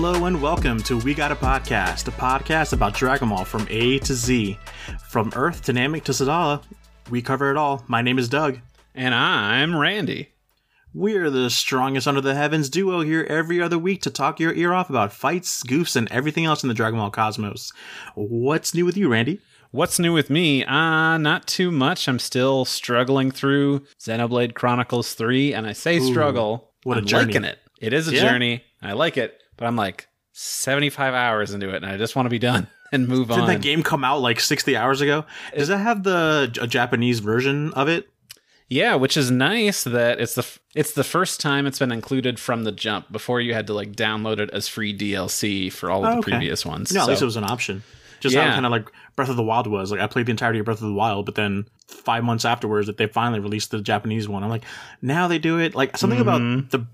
[0.00, 3.98] Hello and welcome to We Got a Podcast, a podcast about Dragon Ball from A
[3.98, 4.56] to Z.
[5.08, 6.62] From Earth to Namek to Sadala,
[7.10, 7.82] we cover it all.
[7.88, 8.60] My name is Doug.
[8.94, 10.28] And I'm Randy.
[10.94, 14.72] We're the strongest under the heavens duo here every other week to talk your ear
[14.72, 17.72] off about fights, goofs, and everything else in the Dragon Ball cosmos.
[18.14, 19.40] What's new with you, Randy?
[19.72, 20.64] What's new with me?
[20.64, 22.08] Uh, not too much.
[22.08, 26.70] I'm still struggling through Xenoblade Chronicles 3, and I say struggle.
[26.84, 27.24] what a I'm journey.
[27.32, 27.58] liking it.
[27.80, 28.20] It is a Yeah?
[28.20, 28.62] journey.
[28.80, 32.30] I like it, but I'm like 75 hours into it, and I just want to
[32.30, 33.40] be done and move Did on.
[33.48, 35.26] Did that game come out like 60 hours ago?
[35.54, 38.08] Does that have the a Japanese version of it?
[38.70, 42.64] Yeah, which is nice that it's the it's the first time it's been included from
[42.64, 43.10] the jump.
[43.10, 46.18] Before you had to like download it as free DLC for all of Oh, the
[46.18, 46.30] okay.
[46.32, 46.92] previous ones.
[46.92, 47.82] No, at least it was an option.
[48.20, 48.52] Just Yeah.
[48.52, 48.86] kind of like
[49.18, 49.90] Breath of the Wild was.
[49.90, 52.86] Like I played the entirety of Breath of the Wild, but then five months afterwards,
[52.86, 54.44] that they finally released the Japanese one.
[54.44, 54.62] I'm like,
[55.02, 55.74] now they do it.
[55.74, 56.68] Like something Mm-hmm.
[56.68, 56.86] about the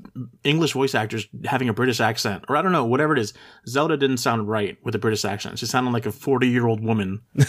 [0.42, 3.34] English voice actors having a British accent, or I don't know, whatever it is.
[3.68, 5.58] Zelda didn't sound right with a British accent.
[5.58, 7.20] She sounded like a 40 year old woman.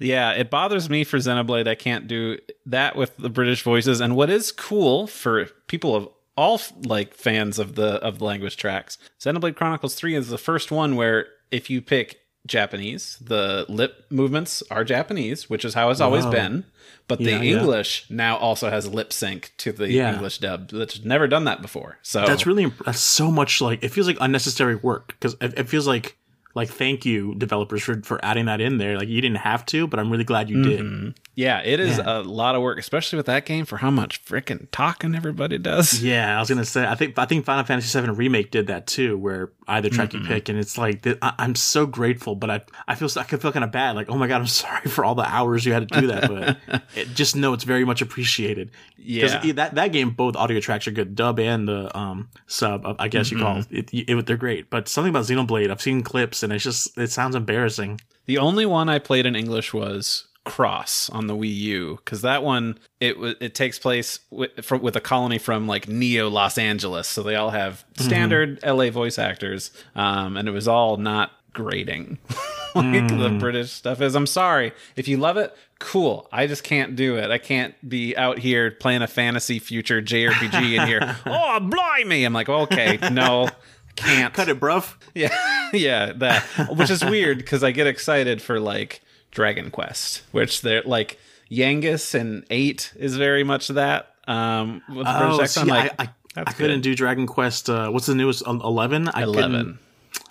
[0.00, 1.66] Yeah, it bothers me for Xenoblade.
[1.66, 4.00] I can't do that with the British voices.
[4.00, 8.56] And what is cool for people of all like fans of the of the language
[8.58, 14.04] tracks, Xenoblade Chronicles 3 is the first one where if you pick Japanese, the lip
[14.10, 16.64] movements are Japanese, which is how it's always been.
[17.08, 17.58] But the Yeah, yeah.
[17.58, 20.14] English now also has lip sync to the Yeah.
[20.14, 21.98] English dub, which has never done that before.
[22.02, 25.68] So That's really that's so much like it feels like unnecessary work because it, it
[25.68, 26.16] feels like
[26.54, 28.96] like thank you developers for for adding that in there.
[28.96, 30.80] Like you didn't have to, but I'm really glad you did.
[30.80, 31.10] Mm-hmm.
[31.34, 34.68] yeah, it is a lot of work, especially with that game for how much freaking
[34.70, 36.02] talking everybody does.
[36.12, 36.86] Yeah, I was gonna say.
[36.86, 40.20] I think I think Final Fantasy VII remake did that too, where either track you
[40.20, 40.28] mm-hmm.
[40.28, 43.52] pick, and it's like I, I'm so grateful, but I I feel I could feel
[43.52, 43.94] kind of bad.
[43.94, 46.28] Like, oh my god, I'm sorry for all the hours you had to do that,
[46.28, 49.52] but it, just know it's very much appreciated Yeah.
[49.52, 52.96] that that game, both audio tracks are good, dub and the um sub.
[52.98, 53.76] I guess you call mm-hmm.
[53.76, 53.92] it.
[53.92, 54.26] It, it.
[54.26, 58.00] They're great, but something about Xenoblade, I've seen clips, and it's just it sounds embarrassing.
[58.26, 62.42] The only one I played in English was Cross on the Wii U because that
[62.42, 67.06] one it it takes place with, from, with a colony from like Neo Los Angeles,
[67.06, 72.18] so they all have standard LA voice actors, um, and it was all not grating
[72.74, 74.16] like the British stuff is.
[74.16, 76.28] I'm sorry if you love it, cool.
[76.32, 77.30] I just can't do it.
[77.30, 81.16] I can't be out here playing a fantasy future JRPG in here.
[81.26, 82.24] Oh, blimey!
[82.24, 83.48] I'm like, okay, no.
[83.96, 84.94] Can't Cut it, bruv.
[85.14, 86.42] yeah, yeah, that
[86.76, 91.18] which is weird because I get excited for like Dragon Quest, which they're like
[91.50, 94.14] Yangus and Eight is very much that.
[94.26, 96.04] Um, with the Oh, see, like, I,
[96.36, 96.82] I, I couldn't good.
[96.82, 97.68] do Dragon Quest.
[97.68, 98.46] Uh, what's the newest?
[98.46, 99.08] Eleven.
[99.08, 99.78] I eleven.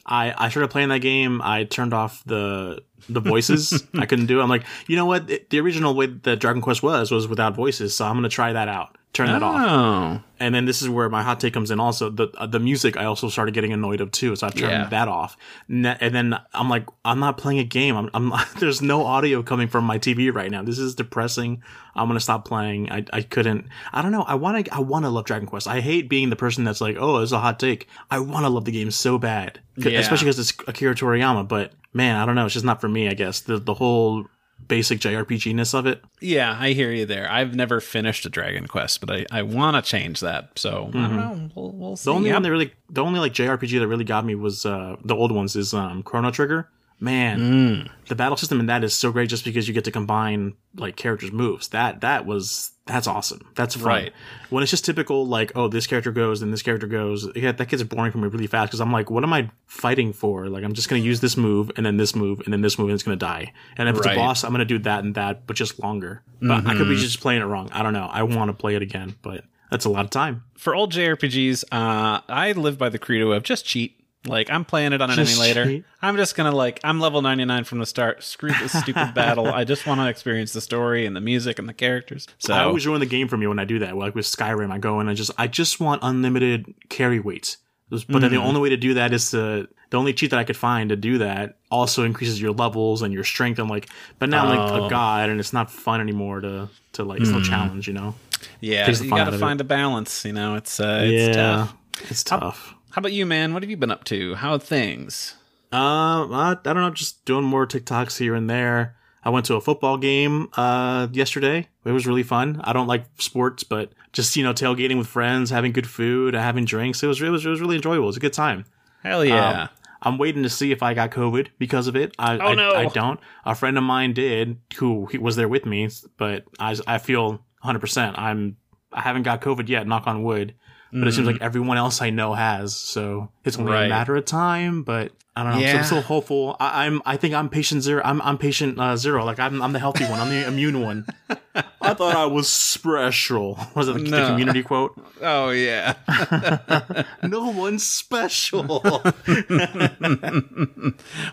[0.06, 1.42] I, I started playing that game.
[1.44, 3.84] I turned off the the voices.
[3.94, 4.40] I couldn't do.
[4.40, 4.44] it.
[4.44, 5.28] I'm like, you know what?
[5.50, 7.96] The original way that Dragon Quest was was without voices.
[7.96, 8.98] So I'm gonna try that out.
[9.14, 9.60] Turn that off.
[9.60, 11.82] Oh, And then this is where my hot take comes in.
[11.82, 14.38] Also, the uh, the music I also started getting annoyed of too.
[14.38, 14.88] So I turned Yeah.
[14.88, 15.36] that off.
[15.68, 17.98] And then I'm like, I'm not playing a game.
[17.98, 20.64] I'm, I'm there's no audio coming from my TV right now.
[20.64, 21.62] This is depressing.
[21.94, 22.90] I'm gonna stop playing.
[22.90, 23.68] I, I couldn't.
[23.92, 24.22] I don't know.
[24.24, 24.74] I want to.
[24.74, 25.68] I want to love Dragon Quest.
[25.68, 27.90] I hate being the person that's like, oh, it's a hot take.
[28.10, 30.00] I want to love the game so bad, Yeah.
[30.00, 31.50] especially because it's Akira Toriyama.
[31.50, 32.46] But man, I don't know.
[32.46, 33.10] It's just not for me.
[33.10, 34.26] I guess the the whole
[34.68, 36.02] basic JRPG ness of it.
[36.20, 37.30] yeah, I hear you there.
[37.32, 40.58] I've never finished a Dragon Quest, but I, I want to change that.
[40.58, 41.50] So I don't know.
[41.56, 42.10] We'll, we'll see.
[42.10, 42.12] Mm-hmm.
[42.12, 44.66] The only How- one that really, the only like JRPG that really got me was
[44.66, 46.70] uh the old ones is um Chrono Trigger.
[47.00, 47.92] Man, Mm.
[48.10, 50.96] the battle system in that is so great just because you get to combine like
[50.96, 51.70] characters' moves.
[51.70, 53.42] That that was that's awesome.
[53.56, 53.86] That's fun.
[53.86, 54.14] Right.
[54.50, 57.68] When it's just typical like oh this character goes and this character goes, yeah, that
[57.68, 60.48] gets boring for me really fast because I'm like, what am I fighting for?
[60.48, 62.90] Like I'm just gonna use this move and then this move and then this move
[62.90, 63.54] and it's gonna die.
[63.78, 66.22] And if it's a boss, I'm gonna do that and that, but just longer.
[66.42, 67.70] But I could be just playing it wrong.
[67.72, 68.10] I don't know.
[68.12, 70.44] I want to play it again, but that's a lot of time.
[70.58, 73.98] for old JRPGs, uh, I live by the credo of just cheat.
[74.26, 75.66] Like I'm playing it on an Just emulator.
[75.66, 75.86] cheat.
[76.02, 78.24] I'm just gonna like I'm level 99 from the start.
[78.24, 79.48] Screw this stupid battle.
[79.48, 82.28] I just want to experience the story and the music and the characters.
[82.38, 83.98] So I always ruin the game for me when I do that.
[83.98, 87.58] Like with Skyrim, I go and I just I just want unlimited carry weights.
[87.90, 88.46] But then the Mm-hmm.
[88.48, 90.96] only way to do that is to the only cheat that I could find to
[90.96, 93.60] do that also increases your levels and your strength.
[93.60, 94.86] I'm like, but now I'm like Oh.
[94.86, 97.44] a god and it's not fun anymore to to like it's no Mm.
[97.44, 98.16] challenge, you know?
[98.60, 100.24] yeah, you got to find a balance.
[100.26, 101.74] You know, it's uh, it's tough.
[102.10, 102.76] it's tough.
[102.92, 103.54] How about you, man?
[103.54, 104.36] What have you been up to?
[104.36, 105.36] How are things?
[105.72, 108.98] Uh, I, I don't know, just doing more TikToks here and there.
[109.24, 111.70] I went to a football game uh yesterday.
[111.86, 112.60] It was really fun.
[112.64, 116.66] I don't like sports, but just you know tailgating with friends, having good food, having
[116.66, 117.02] drinks.
[117.04, 118.06] It was it was, it was really enjoyable.
[118.06, 118.66] It was a good time.
[119.04, 119.62] Hell yeah!
[119.62, 119.70] Um,
[120.02, 122.14] I'm waiting to see if I got COVID because of it.
[122.18, 122.74] I, Oh, I, no.
[122.74, 123.20] I don't.
[123.46, 125.88] A friend of mine did, who he was there with me,
[126.18, 127.30] but I, I feel
[127.62, 127.80] 100.
[127.80, 128.58] percent I'm
[128.92, 129.88] I haven't got COVID yet.
[129.88, 130.56] Knock on wood.
[130.94, 132.76] But it seems like everyone else I know has.
[132.76, 133.86] So it's only Right.
[133.86, 134.84] a matter of time.
[134.84, 135.66] But I don't know.
[135.66, 136.58] So I'm still hopeful.
[136.60, 137.02] I, I'm.
[137.06, 138.02] I think I'm patient zero.
[138.04, 138.22] I'm.
[138.22, 139.24] I'm patient uh, zero.
[139.24, 139.62] Like I'm.
[139.62, 140.20] I'm the healthy one.
[140.20, 141.06] I'm the immune one.
[141.82, 143.58] I thought I was special.
[143.76, 144.94] Was it the, the community quote?
[145.22, 145.96] Oh yeah.
[147.24, 148.82] No one's special.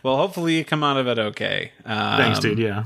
[0.02, 1.72] well, hopefully you come out of it okay.
[1.84, 2.58] Um, Thanks, dude.
[2.58, 2.84] Yeah.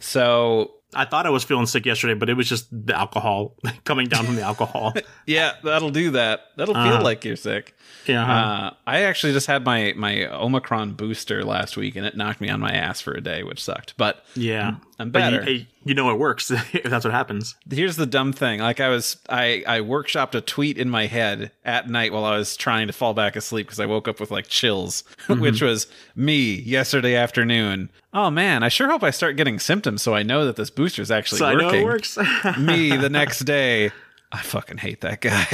[0.00, 4.08] So I thought I was feeling sick yesterday, but it was just the alcohol coming
[4.08, 4.92] down from the alcohol.
[5.26, 6.40] yeah, that'll do that.
[6.56, 7.02] That'll feel Uh-huh.
[7.02, 7.74] like you're sick.
[8.06, 8.24] Yeah.
[8.24, 12.48] Uh, I actually just had my my Omicron booster last week, and it knocked me
[12.48, 13.94] on my ass for a day, which sucked.
[13.96, 14.76] But yeah.
[14.98, 15.42] I'm you, better.
[15.42, 17.54] hey, you know it works if that's what happens.
[17.70, 21.52] here's the dumb thing: like I was, I I workshopped a tweet in my head
[21.64, 24.30] at night while I was trying to fall back asleep because I woke up with
[24.30, 25.40] like chills, Mm-hmm.
[25.40, 25.86] which was
[26.16, 27.88] me yesterday afternoon.
[28.12, 31.00] Oh man, I sure hope I start getting symptoms so I know that this booster
[31.02, 31.80] is actually So I know working.
[31.82, 32.18] it works.
[32.58, 33.90] me the next day.
[34.32, 35.44] I fucking hate that guy.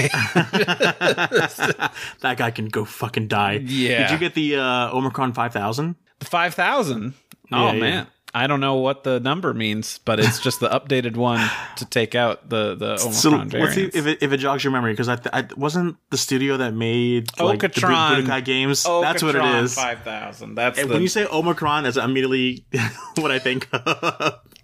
[2.21, 3.61] that guy can go fucking die.
[3.65, 4.03] Yeah.
[4.03, 5.97] Did you get the uh, Omicron 5000?
[6.19, 7.15] The Five thousand.
[7.53, 7.81] Oh Yeah, yeah.
[7.81, 8.07] man.
[8.35, 12.15] I don't know what the number means, but it's just the updated one to take
[12.15, 13.97] out the the Omicron So let's see variants.
[13.97, 16.75] if it, if it jogs your memory because I, th- I wasn't the studio that
[16.75, 18.25] made like the Okratron.
[18.27, 18.83] Budokai games.
[18.85, 19.75] That's what it is.
[19.75, 20.55] Five thousand.
[20.55, 22.67] That's And the, when you say Omicron, that's immediately
[23.17, 23.69] what I think.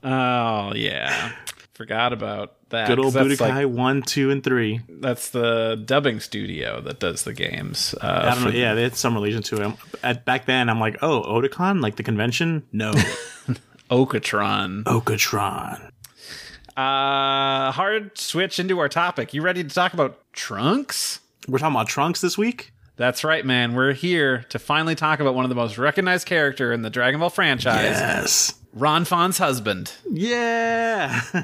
[0.05, 1.33] Oh yeah.
[1.83, 2.87] Forgot about that.
[2.87, 4.83] Good old Budokai like- one, two, and three.
[4.89, 7.93] that's the dubbing studio that does the games.
[8.01, 8.51] Uh, I don't know.
[8.51, 9.75] Yeah, they had some relation to it.
[10.05, 12.63] At back then, I'm like, oh, Otakon, like the convention?
[12.71, 12.93] No,
[13.91, 14.85] Okratron.
[14.85, 15.91] Okratron.
[16.77, 19.35] Uh hard switch into our topic.
[19.35, 21.19] You ready to talk about trunks?
[21.49, 22.73] We're talking about Trunks this week.
[22.95, 23.75] That's right, man.
[23.75, 27.19] We're here to finally talk about one of the most recognized character in the Dragon
[27.19, 28.55] Ball franchise, Yes.
[28.77, 29.93] Ranfan's husband.
[30.11, 31.21] Yeah.
[31.21, 31.39] For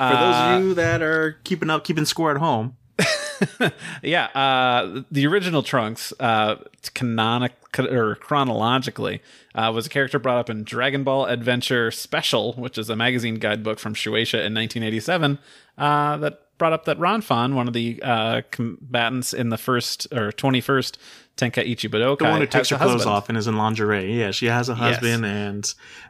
[0.00, 2.76] Uh, those of you that are keeping up, keeping score at home,
[4.02, 6.56] Yeah, uh, the original Trunks, uh,
[6.94, 9.22] canonic or chronologically,
[9.54, 13.36] uh, was a character brought up in Dragon Ball Adventure Special, which is a magazine
[13.36, 15.38] guidebook from Shueisha in 1987,
[15.78, 20.06] uh, that brought up that Ron Ranfan, one of the uh, combatants in the first
[20.12, 20.98] or 21st
[21.40, 23.10] Tenkaichi Budokai, the one who takes her clothes husband.
[23.14, 24.18] off and is in lingerie.
[24.18, 25.64] Yeah, she has a husband, and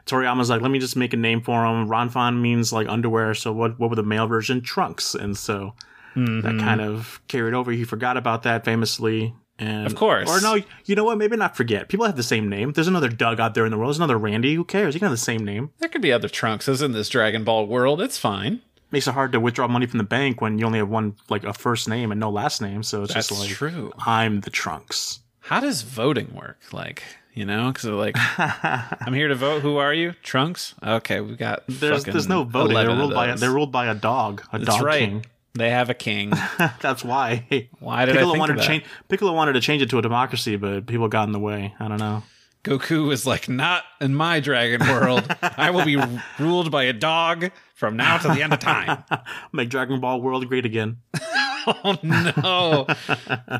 [0.05, 1.87] Toriyama's like, let me just make a name for him.
[1.87, 3.79] Ranfan means like underwear, so what?
[3.79, 4.61] What would the male version?
[4.61, 5.73] Trunks, and so
[6.13, 6.41] Mm-hmm.
[6.41, 7.71] that kind of carried over.
[7.71, 9.33] He forgot about that famously.
[9.57, 10.29] And, Of course.
[10.29, 11.17] Or no, you know what?
[11.17, 11.87] Maybe not forget.
[11.87, 12.73] People have the same name.
[12.73, 13.91] There's another Doug out there in the world.
[13.91, 14.55] There's another Randy.
[14.55, 14.93] Who cares?
[14.93, 15.69] You can have the same name.
[15.79, 18.01] There could be other Trunkses in this Dragon Ball world.
[18.01, 18.61] It's fine.
[18.91, 21.43] Makes it hard to withdraw money from the bank when you only have one, like
[21.43, 22.83] a first name and no last name.
[22.83, 23.93] So it's That's just like, true.
[24.05, 25.19] I'm the Trunks.
[25.39, 26.59] How does voting work?
[26.73, 27.03] Like,
[27.33, 29.61] you know, because like, I'm here to vote.
[29.61, 30.13] Who are you?
[30.23, 30.75] Trunks.
[30.83, 31.63] Okay, we got.
[31.67, 32.75] There's there's no voting.
[32.75, 34.99] They're ruled by a, they're ruled by a dog, a That's dog right.
[34.99, 35.25] king.
[35.53, 36.29] They have a king.
[36.79, 37.67] That's why.
[37.79, 38.67] Why did I Piccolo think wanted to that?
[38.67, 38.85] change?
[39.09, 41.73] Piccolo wanted to change it to a democracy, but people got in the way.
[41.79, 42.23] I don't know.
[42.63, 45.23] Goku was like, not in my dragon world.
[45.41, 45.97] I will be
[46.39, 49.03] ruled by a dog from now to the end of time.
[49.51, 50.97] Make Dragon Ball World great again.
[51.23, 52.85] oh no!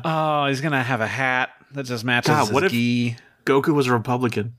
[0.04, 3.16] Oh, he's gonna have a hat that just matches God, his what if- gi.
[3.44, 4.54] Goku was a Republican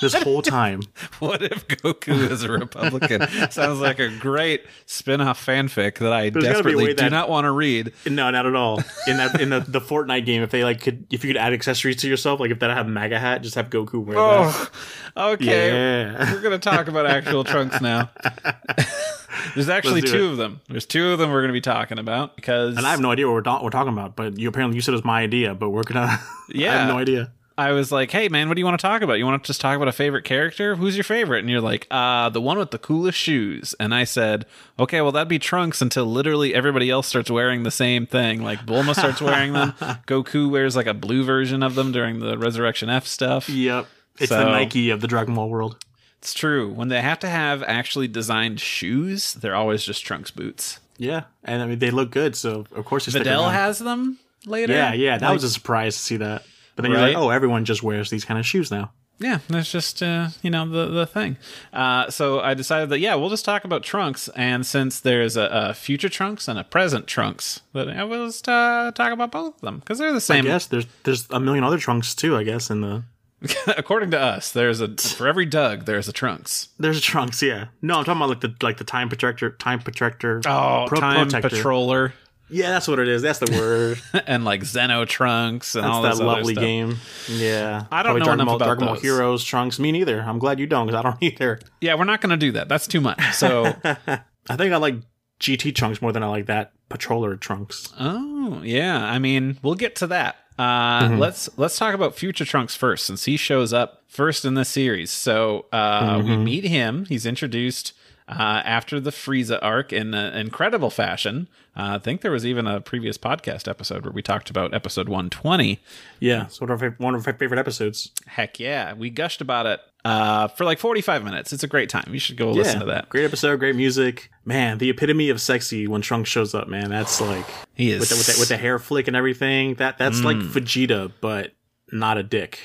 [0.00, 0.82] this whole time.
[1.18, 3.26] What if Goku is a Republican?
[3.50, 7.30] Sounds like a great spin-off fanfic that I gotta be a desperately do that- not
[7.30, 7.92] want to read.
[8.06, 8.82] no, not at all.
[9.06, 11.54] In that in the, the Fortnite game, if they like could, if you could add
[11.54, 14.70] accessories to yourself, like if that had a MAGA hat, just have Goku wear that.
[15.16, 15.70] Oh, okay.
[15.70, 16.34] Yeah.
[16.34, 18.10] We're gonna talk about actual trunks now.
[19.54, 20.30] There's actually two it.
[20.32, 20.60] of them.
[20.68, 23.26] There's two of them we're gonna be talking about because And I have no idea
[23.26, 25.54] what we're, ta- we're talking about, but you apparently you said it was my idea,
[25.54, 26.20] but we're gonna.
[26.50, 27.32] yeah, I have no idea.
[27.58, 29.14] I was like, "Hey, man, what do you want to talk about?
[29.14, 30.76] You want to just talk about a favorite character?
[30.76, 34.04] Who's your favorite?" And you're like, "Uh, the one with the coolest shoes." And I
[34.04, 34.44] said,
[34.78, 38.42] "Okay, well, that'd be Trunks until literally everybody else starts wearing the same thing.
[38.42, 39.72] Like Bulma starts wearing them.
[40.06, 43.48] Goku wears like a blue version of them during the Resurrection F stuff.
[43.48, 43.86] Yep,
[44.18, 45.76] it's So- the Nike of the Dragon Ball world.
[46.18, 46.70] It's true.
[46.72, 50.80] When they have to have actually designed shoes, they're always just Trunks boots.
[50.98, 54.72] Yeah, and I mean they look good, so of course Videl has them later.
[54.72, 56.42] Yeah, yeah, that Like- was a surprise to see that.
[56.76, 58.92] But then you're like, oh, everyone just wears these kind of shoes now.
[59.18, 61.38] Yeah, that's just uh, you know the the thing.
[61.72, 65.48] Uh, so I decided that yeah, we'll just talk about trunks, and since there's a,
[65.50, 69.54] a future trunks and a present trunks, that I will just uh, talk about both
[69.54, 70.44] of them because they're the I same.
[70.44, 72.36] guess there's there's a million other trunks too.
[72.36, 73.04] I guess in the
[73.78, 76.68] According to us, there's a for every Doug, there's a trunks.
[76.78, 77.42] there's trunks.
[77.42, 80.42] Yeah, no, I'm talking about like the like the time protector, time protector.
[80.46, 81.56] Oh, pro- time protector.
[81.56, 82.12] patroller
[82.48, 83.22] Yeah, that's what it is.
[83.22, 84.00] That's the word.
[84.26, 86.62] and like Xeno trunks and all That's this that other lovely stuff.
[86.62, 86.96] game.
[87.28, 89.02] Yeah, I don't Probably know Dragon enough Ball, about Dragon Ball those.
[89.02, 89.78] Heroes trunks.
[89.78, 90.20] Me neither.
[90.20, 91.60] I'm glad you don't because I don't either.
[91.80, 92.68] Yeah, we're not going to do that.
[92.68, 93.20] That's too much.
[93.34, 94.96] So I think I like
[95.40, 97.92] GT trunks more than I like that patroller Trunks.
[97.98, 100.36] Oh yeah, I mean we'll get to that.
[100.58, 104.64] Uh, Let's let's talk about Future Trunks first, since he shows up first in the
[104.64, 105.10] series.
[105.10, 107.04] So uh, we meet him.
[107.06, 107.92] He's introduced
[108.28, 111.48] uh, after the Frieza arc in an incredible fashion.
[111.76, 115.08] Uh, I think there was even a previous podcast episode where we talked about episode
[115.08, 115.78] 120.
[116.20, 118.10] Yeah, it's one of our, one of our favorite episodes.
[118.26, 121.52] Heck yeah, we gushed about it uh, for like 45 minutes.
[121.52, 122.12] It's a great time.
[122.12, 123.08] You should go listen to that.
[123.10, 124.30] Great episode, great music.
[124.44, 126.90] Man, the epitome of sexy when Trunks shows up, man.
[126.90, 129.74] That's like He is with the, with the, with the hair flick and everything.
[129.74, 130.48] That that's like Mm.
[130.48, 131.52] Vegeta, but
[131.92, 132.58] not a dick.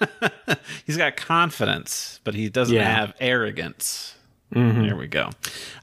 [0.86, 2.84] He's got confidence, but he doesn't Yeah.
[2.84, 4.14] have arrogance.
[4.54, 4.82] Mm-hmm.
[4.82, 5.30] There we go.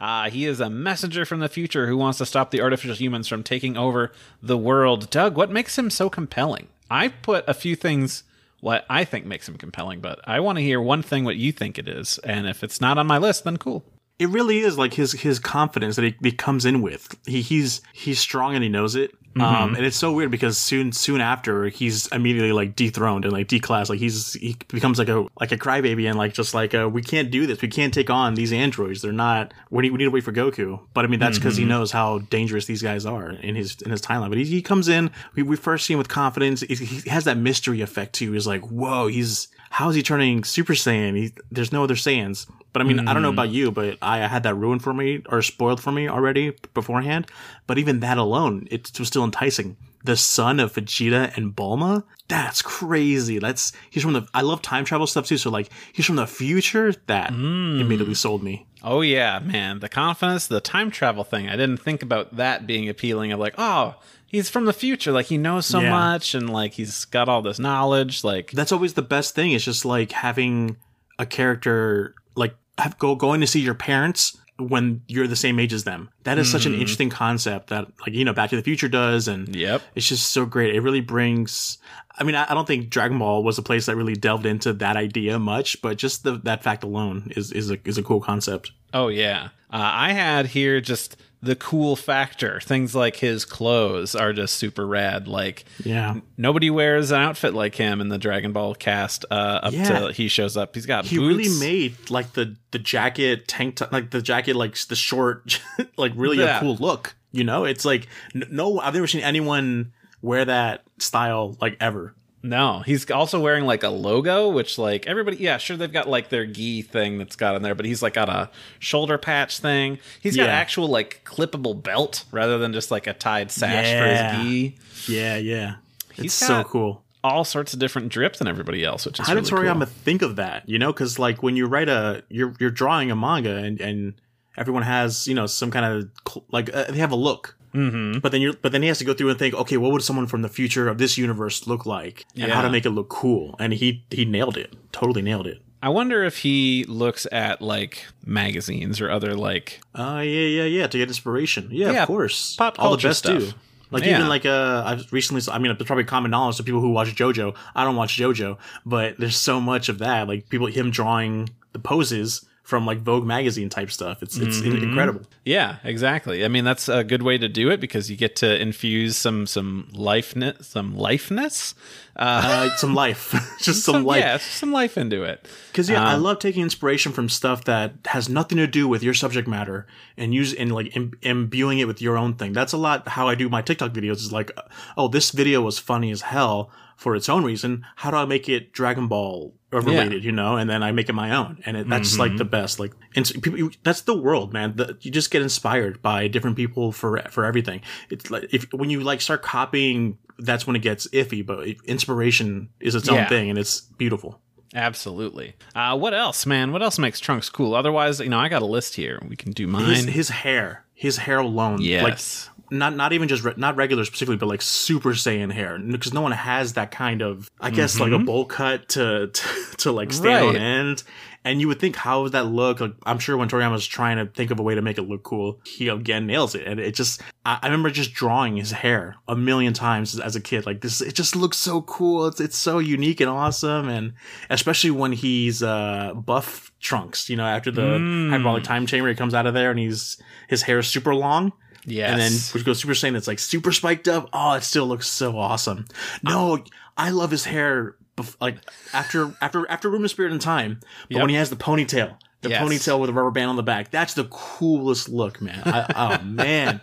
[0.02, 3.28] Uh, he is a messenger from the future who wants to stop the artificial humans
[3.28, 5.10] from taking over the world.
[5.10, 6.68] Doug, what makes him so compelling?
[6.90, 8.24] I put a few things
[8.60, 11.52] what I think makes him compelling, but I want to hear one thing what you
[11.52, 12.18] think it is.
[12.20, 13.84] And if it's not on my list, then cool.
[14.20, 17.16] It really is like his his confidence that he, he comes in with.
[17.28, 19.12] He he's he's strong and he knows it.
[19.36, 19.42] Mm-hmm.
[19.42, 23.48] Um, and it's so weird because soon soon after he's immediately like dethroned and like
[23.48, 23.90] declassed.
[23.90, 27.04] Like he's he becomes like a like a crybaby and like just like uh we
[27.04, 27.62] can't do this.
[27.62, 29.04] We can't take on these androids.
[29.04, 29.54] They're not.
[29.70, 30.80] We need, we need to wait for Goku.
[30.96, 31.70] But I mean that's because he Mm-hmm.
[31.70, 34.30] knows how dangerous these guys are in his in his timeline.
[34.30, 35.12] But he, he comes in.
[35.36, 36.62] We, we first see him with confidence.
[36.62, 38.32] He, he has that mystery effect too.
[38.32, 39.06] He's like whoa.
[39.06, 41.16] He's how is he turning Super Saiyan?
[41.16, 42.50] He, there's no other Saiyans.
[42.74, 43.40] But I mean, I don't know hmm.
[43.40, 47.26] about you, but I had that ruined for me or spoiled for me already beforehand.
[47.66, 49.78] But even that alone, it was still enticing.
[50.04, 53.40] The son of Vegeta and Bulma, that's crazy.
[53.40, 54.28] That's he's from the.
[54.34, 55.40] I love time travel stuff too.
[55.40, 56.94] So like he's from the future.
[57.08, 57.82] That hmm.
[57.82, 58.68] immediately sold me.
[58.84, 59.80] Oh yeah, man.
[59.80, 61.50] The confidence, the time travel thing.
[61.50, 63.96] I didn't think about that being appealing of like, oh,
[64.28, 65.12] he's from the future.
[65.12, 65.90] Like he knows so Yeah.
[65.90, 68.24] much and like he's got all this knowledge.
[68.24, 69.52] Like That's always the best thing.
[69.52, 70.78] It's just like having
[71.20, 75.72] a character like have, go going to see your parents when you're the same age
[75.74, 76.10] as them.
[76.24, 79.28] That is such an interesting concept that like you know Back to the Future does,
[79.28, 79.82] and Yep.
[79.96, 80.76] it's just so great.
[80.76, 81.78] It really brings.
[82.20, 84.74] I mean, I, I don't think Dragon Ball was a place that really delved into
[84.74, 88.20] that idea much, but just the, that fact alone is is a is a cool
[88.20, 88.72] concept.
[88.96, 89.50] Oh yeah.
[89.72, 92.60] Uh, I had here just the cool factor.
[92.62, 95.28] Things like his clothes are just super rad.
[95.28, 99.74] Like Yeah, nobody wears an outfit like him in the Dragon Ball cast uh, up
[99.74, 99.84] Yeah.
[99.84, 100.74] till he shows up.
[100.76, 101.38] He's got he boots.
[101.48, 105.62] really made like the the jacket tank top, like the jacket like the short,
[105.98, 106.58] like really Yeah.
[106.58, 107.16] a cool look.
[107.32, 112.16] You know, it's like no, I've never seen anyone wear that style like ever.
[112.44, 116.30] No, he's also wearing like a logo, which like everybody, yeah, sure they've got like
[116.30, 120.00] their gi thing that's got in there, but he's like got a shoulder patch thing.
[120.22, 120.54] He's got Yeah.
[120.54, 124.32] actual like clippable belt rather than just like a tied sash Yeah.
[124.32, 124.78] for his gi.
[125.08, 125.76] Yeah, yeah.
[126.14, 127.04] He's it's so cool.
[127.24, 129.86] All sorts of different drips than everybody else, which is How did really Toriyama cool.
[129.88, 130.70] think of that?
[130.70, 134.14] You know, because like when you write a, you're you're drawing a manga and and
[134.56, 137.56] everyone has you know some kind of like uh, they have a look.
[137.78, 138.20] Mm-hmm.
[138.20, 140.02] But then you're, but then he has to go through and think, okay, what would
[140.04, 143.10] someone from the future of this universe look like, and how to make it look
[143.10, 143.56] cool?
[143.60, 145.62] And he he nailed it, totally nailed it.
[145.82, 150.88] I wonder if he looks at like magazines or other like Uh, yeah, yeah, yeah.
[150.88, 151.70] To get inspiration.
[151.72, 152.56] Yeah, Yeah, of course.
[152.56, 153.40] pop All the best stuff.
[153.40, 153.52] too.
[153.92, 154.16] Like Yeah.
[154.18, 155.42] even like uh, I've recently.
[155.54, 157.56] I mean, it's probably common knowledge to people who watch JoJo.
[157.76, 160.28] I don't watch JoJo, but there's so much of that.
[160.28, 164.22] Like people, him drawing the poses from like Vogue magazine type stuff.
[164.22, 164.84] It's it's Mm-hmm.
[164.84, 165.22] incredible.
[165.46, 166.44] Yeah, exactly.
[166.44, 169.48] I mean, that's a good way to do it because you get to infuse some
[169.48, 171.74] some lifeness, some lifeness,
[172.18, 173.24] uh, Uh, some life,
[173.62, 174.20] just some, life.
[174.20, 175.48] yeah, some life into it.
[175.72, 179.02] Because yeah, I Um, love taking inspiration from stuff that has nothing to do with
[179.02, 182.52] your subject matter and use and like Im- imbuing it with your own thing.
[182.52, 184.18] That's a lot how I do my TikTok videos.
[184.18, 184.52] Is like,
[184.98, 187.86] oh, this video was funny as hell for its own reason.
[187.96, 190.26] How do I make it Dragon Ball related?
[190.26, 192.80] You know, and then I make it my own, and it, that's like the best.
[192.80, 194.76] Like, ins- people, you- that's the world, man.
[194.76, 197.82] The, you just get inspired by different people for for everything.
[198.10, 201.46] It's like if when you like start copying, that's when it gets iffy.
[201.46, 203.22] But inspiration is its Yeah.
[203.24, 204.42] own thing, and it's beautiful.
[204.76, 205.56] Absolutely.
[205.74, 206.72] Uh, what else, man?
[206.74, 207.74] What else makes Trunks cool?
[207.74, 209.18] Otherwise, you know, I got a list here.
[209.28, 209.86] We can do mine.
[209.86, 212.04] his, his hair his hair alone Yes.
[212.50, 216.14] like not not even just re- not regular specifically but like super saiyan hair because
[216.14, 219.48] no one has that kind of i guess like a bowl cut to to,
[219.78, 221.04] to like stand on end.
[221.46, 222.82] And you would think how would that look?
[222.82, 225.24] Like i'm sure when toriyama's trying to think of a way to make it look
[225.24, 226.68] cool he again nails it.
[226.68, 230.42] And it just i, I remember just drawing his hair a million times as a
[230.42, 230.66] kid.
[230.66, 232.28] Like this it just looks so cool.
[232.28, 233.88] It's, it's so unique and awesome.
[233.88, 234.14] And
[234.50, 238.30] especially when he's uh buff trunks you know after the Mm.
[238.30, 240.18] hyperbolic time chamber he comes out of there and he's
[240.50, 241.54] his hair is super long
[241.88, 242.12] yes.
[242.12, 245.08] and then which goes super saiyan it's like super spiked up oh it still looks
[245.08, 245.86] so awesome
[246.22, 246.58] no uh,
[246.98, 248.58] i love his hair bef- like
[248.94, 251.22] after after after room of spirit and time but Yep.
[251.22, 252.62] when he has the ponytail the Yes.
[252.62, 256.24] ponytail with a rubber band on the back that's the coolest look man I, oh
[256.26, 256.82] man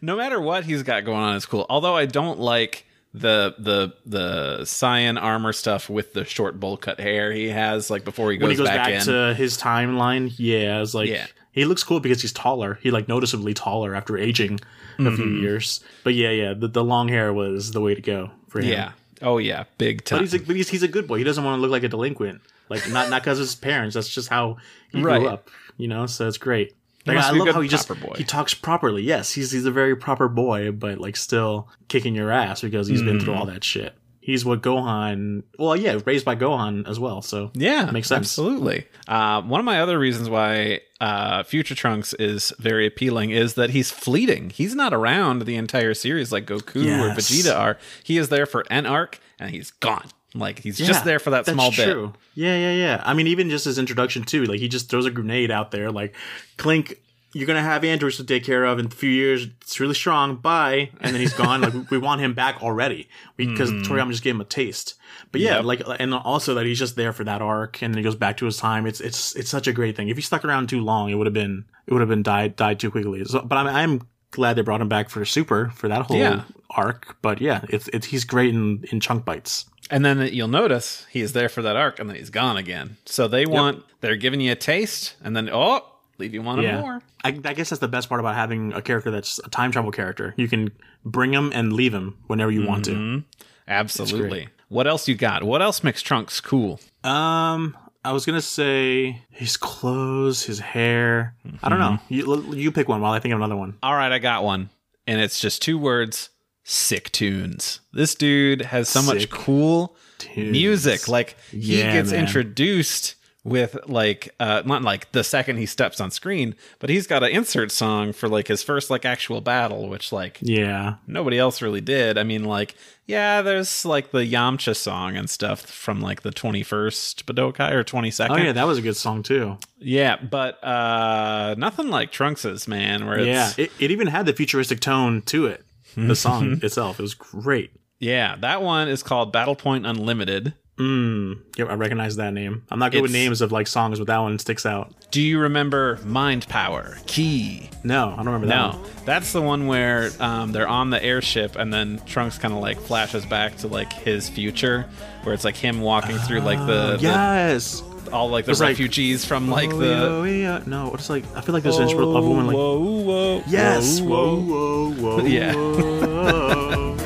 [0.00, 1.66] no matter what he's got going on, it's cool.
[1.70, 2.84] Although I don't like
[3.14, 8.04] the the the cyan armor stuff with the short bowl cut hair he has like
[8.04, 11.26] before he goes, when he goes back, back, to his timeline, yeah, it's like Yeah.
[11.56, 12.78] He looks cool because he's taller.
[12.82, 14.60] He like noticeably taller after aging
[14.98, 15.16] a Mm-hmm.
[15.16, 15.80] few years.
[16.04, 18.68] But yeah, yeah, the, the long hair was the way to go for him.
[18.68, 18.92] yeah.
[19.22, 20.18] Oh yeah, big time.
[20.18, 21.18] But he's a, but he's, he's a good boy.
[21.18, 22.40] He doesn't want to look like a delinquent.
[22.68, 23.94] Like not not because his parents.
[23.94, 24.58] That's just how
[24.92, 25.18] he Right.
[25.20, 25.50] grew up.
[25.78, 26.74] You know, so it's great.
[27.06, 28.14] Like, I love how he just boy.
[28.16, 29.02] he talks properly.
[29.02, 33.00] Yes, he's he's a very proper boy, but like still kicking your ass because he's
[33.02, 33.36] been through Mm.
[33.38, 33.94] all that shit.
[34.20, 35.44] He's what Gohan.
[35.56, 37.22] Well, yeah, raised by Gohan as well.
[37.22, 38.18] So Yeah, makes sense.
[38.26, 38.86] Absolutely.
[39.06, 43.70] Uh, one of my other reasons why uh, Future Trunks is very appealing is that
[43.70, 44.50] he's fleeting.
[44.50, 47.78] He's not around the entire series like Goku or Vegeta are.
[48.02, 50.06] He is there for an arc and he's gone.
[50.34, 51.84] Like he's Yeah, just there for that small bit.
[51.92, 52.12] true.
[52.34, 53.02] Yeah, yeah, yeah.
[53.04, 54.44] I mean, even just his introduction too.
[54.44, 55.90] Like he just throws a grenade out there.
[55.90, 56.14] Like
[56.58, 56.98] Clink,
[57.36, 59.46] you're gonna have androids to take care of in a few years.
[59.60, 60.36] It's really strong.
[60.36, 61.60] Bye, and then he's gone.
[61.60, 63.82] like we- want him back already because hmm.
[63.82, 64.94] Toriyama just gave him a taste.
[65.32, 65.56] But yeah.
[65.56, 65.64] Yep.
[65.64, 68.36] like and also that he's just there for that arc, and then he goes back
[68.38, 68.86] to his time.
[68.86, 70.08] It's it's it's such a great thing.
[70.08, 72.56] If he stuck around too long, it would have been it would have been died
[72.56, 73.24] died too quickly.
[73.24, 76.42] So, but I'm I'm glad they brought him back for Super for that whole Yeah.
[76.70, 77.16] arc.
[77.22, 79.66] But yeah, it's it's he's great in in chunk bites.
[79.90, 82.96] And then you'll notice he is there for that arc and then he's gone again.
[83.04, 85.84] So they want they're giving you a taste and then oh,
[86.18, 86.80] leave you wanting Yeah.
[86.80, 87.02] more.
[87.24, 89.90] I, I guess that's the best part about having a character that's a time travel
[89.92, 90.34] character.
[90.36, 90.70] You can
[91.04, 93.20] bring him and leave him whenever you want Mm-hmm.
[93.68, 94.48] Absolutely.
[94.68, 95.42] What else you got?
[95.42, 96.80] What else makes Trunks cool?
[97.04, 101.34] Um, I was gonna say his clothes, his hair.
[101.62, 101.98] I don't know.
[102.10, 102.14] Mm-hmm.
[102.14, 103.76] You you pick one while I think of another one.
[103.82, 104.70] All right, I got one.
[105.06, 106.30] And it's just two words
[106.64, 107.80] sick tunes.
[107.92, 110.50] This dude has so much cool tunes.
[110.50, 111.06] music.
[111.08, 112.20] Like he Yeah, gets man.
[112.20, 113.14] introduced
[113.46, 117.30] with like uh not like the second he steps on screen, but he's got an
[117.30, 121.80] insert song for like his first like actual battle, which like Yeah, nobody else really
[121.80, 122.18] did.
[122.18, 122.74] I mean, like,
[123.06, 128.30] yeah, there's like the Yamcha song and stuff from like the 21st Budokai or 22nd.
[128.30, 129.56] oh yeah, that was a good song too.
[129.78, 134.32] Yeah, but uh nothing like Trunks's, man, where it's Yeah, it, it even had the
[134.32, 135.64] futuristic tone to it.
[135.94, 137.70] The song itself, it was great.
[138.00, 140.52] Yeah, that one is called Battle Point Unlimited.
[140.78, 142.62] Mm, yep, I recognize that name.
[142.70, 144.92] I'm not good with names of like songs, but that one sticks out.
[145.10, 146.98] Do you remember Mind Power?
[147.06, 147.70] Ki.
[147.82, 148.72] No, I don't remember that.
[148.74, 148.90] No, one.
[149.06, 152.78] that's the one where um, they're on the airship, and then Trunks kind of like
[152.78, 154.84] flashes back to like his future,
[155.22, 157.82] where it's like him walking through like the, Yes.
[158.12, 159.78] all like the It's like- refugees from like Oh,
[160.22, 160.62] the yeah, yeah.
[160.66, 164.36] no, it's like I feel like there's of a woman like whoa, whoa, yes, whoa,
[164.40, 165.54] whoa, whoa, whoa, Yeah.
[165.54, 166.96] whoa.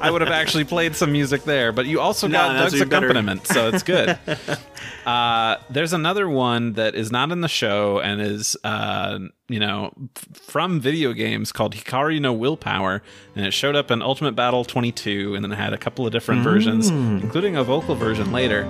[0.00, 3.46] I would have actually played some music there, but you also got No, Doug's accompaniment,
[3.46, 4.18] so it's good.
[5.06, 9.92] uh, there's another one that is not in the show and is, uh, you know,
[10.16, 13.02] f- from video games called Hikari no Willpower,
[13.36, 16.12] and it showed up in Ultimate Battle 22, and then it had a couple of
[16.12, 17.22] different versions, Mm.
[17.22, 18.64] including a vocal version later.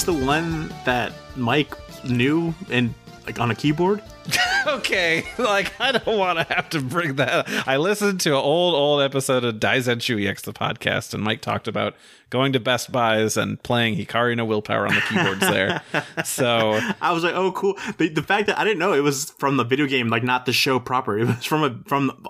[0.00, 1.74] That's the one that Mike
[2.06, 2.94] knew and
[3.26, 4.02] like on a keyboard.
[4.66, 7.28] okay, like I don't want to have to bring that.
[7.30, 7.68] Up.
[7.68, 11.68] I listened to an old, old episode of Daizenshuu EX, the podcast, and Mike talked
[11.68, 11.96] about
[12.30, 15.82] going to Best Buys and playing Hikari no Willpower on the keyboards there.
[16.24, 17.76] So I was like, oh, cool.
[17.98, 20.46] The, the fact that I didn't know it was from the video game, like not
[20.46, 21.18] the show proper.
[21.18, 22.26] It was from a from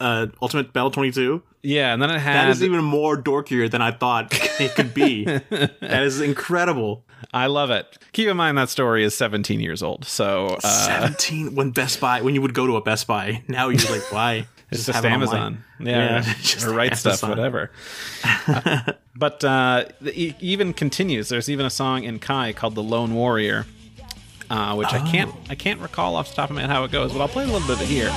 [0.00, 1.40] uh, Ultimate Battle 22.
[1.62, 2.48] Yeah, and then it That had.
[2.50, 4.28] is even more dorkier than I thought
[4.60, 5.24] it could be.
[5.50, 7.04] that is incredible.
[7.32, 7.98] I love it.
[8.12, 12.20] Keep in mind that story is 17 years old, so uh, 17 when Best Buy
[12.20, 13.42] when you would go to a Best Buy.
[13.48, 14.46] Now you're like, why?
[14.70, 15.22] it's just have it online.
[15.22, 15.64] Amazon.
[15.80, 17.70] Yeah, Yeah, just or right stuff, whatever.
[18.24, 21.28] Uh, but uh, it even continues.
[21.28, 23.66] There's even a song in Kai called "The Lone Warrior."
[24.50, 25.38] Uh, which I can't Oh.
[25.48, 27.44] I can't recall off the top of my head how it goes, but I'll play
[27.44, 28.10] a little bit of it here.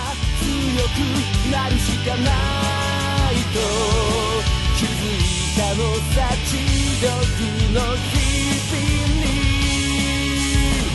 [3.56, 5.24] 気づい
[5.56, 6.20] たの幸
[7.02, 7.08] 力
[7.74, 8.76] の日々
[9.22, 9.26] に。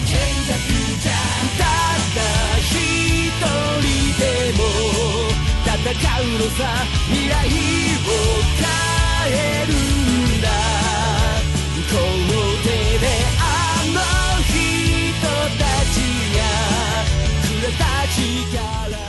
[0.04, 0.12] 賢
[0.46, 0.52] 弱
[1.00, 1.10] じゃ
[1.56, 1.64] た
[2.16, 2.20] だ
[2.58, 2.68] 一
[3.80, 4.22] 人で
[4.58, 4.60] も
[5.64, 6.60] 戦うのさ
[7.08, 8.08] 未来を
[8.60, 9.34] 変え
[9.66, 10.46] るんだ。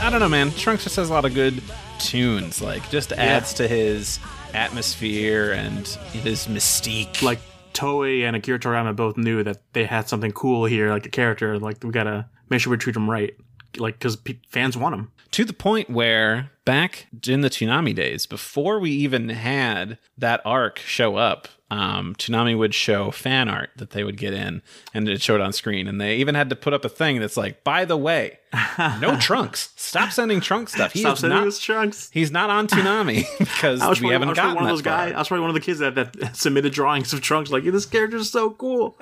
[0.02, 0.50] I don't know, man.
[0.50, 1.62] Trunks just has a lot of good
[2.00, 2.60] tunes.
[2.60, 4.18] Like, just adds to his
[4.52, 7.22] atmosphere and his mystique.
[7.22, 7.38] like
[7.72, 11.58] Toei and Akira Toriyama both knew that they had something cool here, like a character.
[11.58, 13.34] Like we gotta make sure we treat him right,
[13.78, 15.10] like because pe- fans want him.
[15.30, 20.78] to the point where back in the Toonami days, before we even had that arc
[20.78, 24.60] show up, um, Toonami would show fan art that they would get in
[24.92, 25.88] and it showed on screen.
[25.88, 28.40] And they even had to put up a thing that's like, by the way,
[29.00, 29.70] no Trunks.
[29.76, 30.92] Stop sending Trunks stuff.
[30.92, 32.10] He Stop sending not, us trunks.
[32.12, 34.72] He's not on Toonami because I was we probably, haven't was gotten one of that
[34.74, 35.06] those far.
[35.06, 35.14] guys.
[35.14, 37.50] I was probably one of the kids that, that submitted drawings of trunks.
[37.50, 38.98] Like this character is so cool.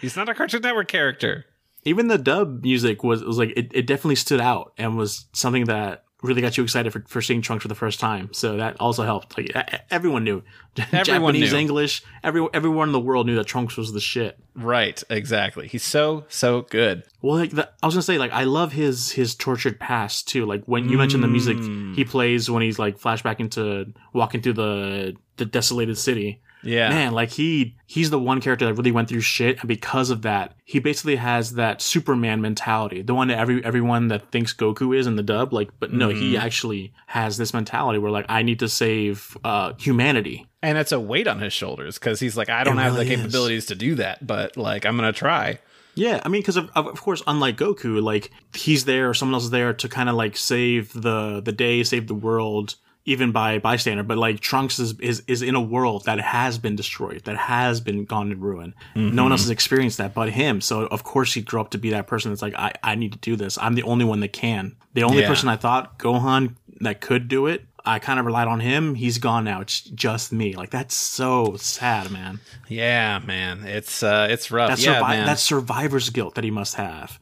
[0.00, 1.46] He's not a Cartoon Network character.
[1.84, 5.66] Even the dub music was was like it, it definitely stood out and was something
[5.66, 8.28] that really got you excited for, for seeing Trunks for the first time.
[8.32, 9.38] So that also helped.
[9.38, 9.52] Like
[9.88, 10.42] everyone knew,
[10.92, 11.58] Everyone Japanese, knew.
[11.58, 14.36] English, every everyone in the world knew that Trunks was the shit.
[14.56, 15.68] Right, exactly.
[15.68, 17.04] He's so, so good.
[17.22, 20.44] Well, like the, I was gonna say, like I love his his tortured past too.
[20.44, 21.94] Like when you mentioned the music Mm.
[21.94, 26.42] he plays when he's like flashback into walking through the the desolated city.
[26.62, 26.88] Yeah.
[26.88, 30.22] Man, like he he's the one character that really went through shit, and because of
[30.22, 34.96] that, he basically has that Superman mentality, the one that every everyone that thinks Goku
[34.96, 35.52] is in the dub.
[35.52, 36.44] Like, but no, he Mm-hmm.
[36.46, 40.46] actually has this mentality where like I need to save uh humanity.
[40.62, 43.06] And it's a weight on his shoulders because he's like, I don't It have really
[43.06, 43.18] the is.
[43.20, 45.60] capabilities to do that, but like, I'm going to try.
[45.94, 49.34] Yeah, I mean, because of, of of course, unlike Goku, like he's there or someone
[49.34, 52.74] else is there to kind of like save the the day, save the world,
[53.08, 54.02] even by bystander.
[54.02, 57.80] But like Trunks is is is in a world that has been destroyed, that has
[57.80, 58.74] been gone to ruin.
[58.94, 60.60] No one else has experienced that but him.
[60.60, 63.12] So of course he grew up to be that person that's like, I I need
[63.12, 63.58] to do this.
[63.58, 64.76] I'm the only one that can.
[64.94, 65.28] The only Yeah.
[65.28, 67.64] person I thought Gohan that could do it.
[67.84, 68.94] I kind of relied on him.
[68.96, 69.62] He's gone now.
[69.62, 70.54] It's just me.
[70.54, 72.40] Like that's so sad, man.
[72.68, 73.64] Yeah, man.
[73.64, 74.68] It's, uh, it's rough.
[74.68, 75.26] That's yeah, survi- man.
[75.26, 77.18] that's survivor's guilt that he must have.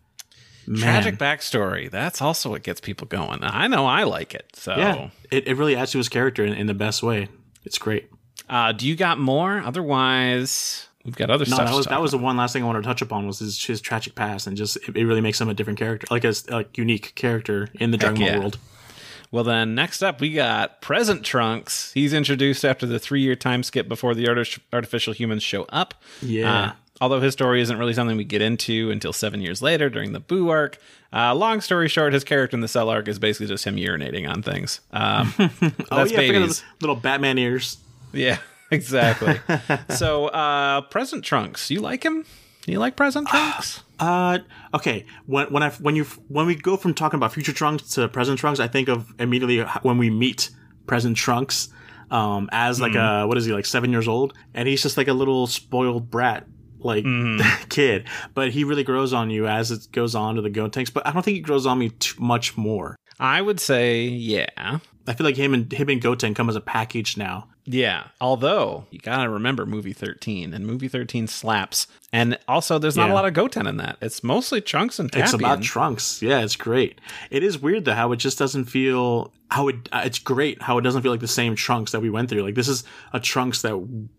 [0.67, 0.81] Man.
[0.81, 1.91] tragic backstory.
[1.91, 3.41] That's also what gets people going.
[3.43, 4.47] I know I like it.
[4.55, 7.29] So, Yeah, it, it really adds to his character in, in the best way.
[7.65, 8.09] It's great.
[8.49, 9.59] uh, do you got more?
[9.65, 11.69] Otherwise, we've got other No, stuff.
[11.69, 13.63] that was that was the one last thing I wanted to touch upon was his,
[13.65, 16.35] his tragic past and just it, it really makes him a different character, like a
[16.49, 18.39] like unique character in the Dragon Ball yeah.
[18.39, 18.59] world.
[19.33, 21.93] Well, then next up, we got Present Trunks.
[21.93, 24.29] He's introduced after the three year time skip before the
[24.73, 25.95] artificial humans show up.
[26.23, 26.53] Yeah.
[26.63, 30.13] Uh, although his story isn't really something we get into until seven years later during
[30.13, 30.79] the Boo arc.
[31.13, 34.29] Uh, long story short, his character in the Cell arc is basically just him urinating
[34.29, 34.81] on things.
[34.93, 36.65] Um, Oh that's yeah, babies.
[36.81, 37.79] little Batman ears.
[38.13, 38.39] Yeah,
[38.71, 39.39] exactly.
[39.95, 42.25] so, uh, Present Trunks, you like him?
[42.67, 43.83] You like Present Trunks?
[44.01, 44.41] Uh,
[44.75, 45.07] okay.
[45.27, 48.39] When when I when you when we go from talking about future Trunks to present
[48.41, 50.51] Trunks, I think of immediately when we meet
[50.89, 51.69] present Trunks,
[52.11, 53.25] um, as like Mm-hmm.
[53.25, 56.11] a what is he like seven years old, and he's just like a little spoiled
[56.11, 56.47] brat.
[56.87, 57.65] Like Mm-hmm.
[57.69, 60.93] kid, but he really grows on you as it goes on to the Gotenks.
[60.93, 62.97] But I don't think he grows on me much more.
[63.19, 64.79] I would say, yeah.
[65.07, 67.49] I feel like him and him and Goten come as a package now.
[67.65, 68.05] Yeah.
[68.21, 71.87] Although, you gotta remember movie 13, and movie 13 slaps.
[72.13, 73.13] And also, there's not Yeah.
[73.13, 73.99] a lot of Goten in that.
[74.01, 75.11] It's mostly Trunks and.
[75.15, 76.23] It's about Trunks.
[76.23, 77.01] Yeah, it's great.
[77.31, 79.89] It is weird though how it just doesn't feel how it.
[79.93, 82.43] Uh, it's great how it doesn't feel like the same Trunks that we went through.
[82.43, 83.77] Like this is a Trunks that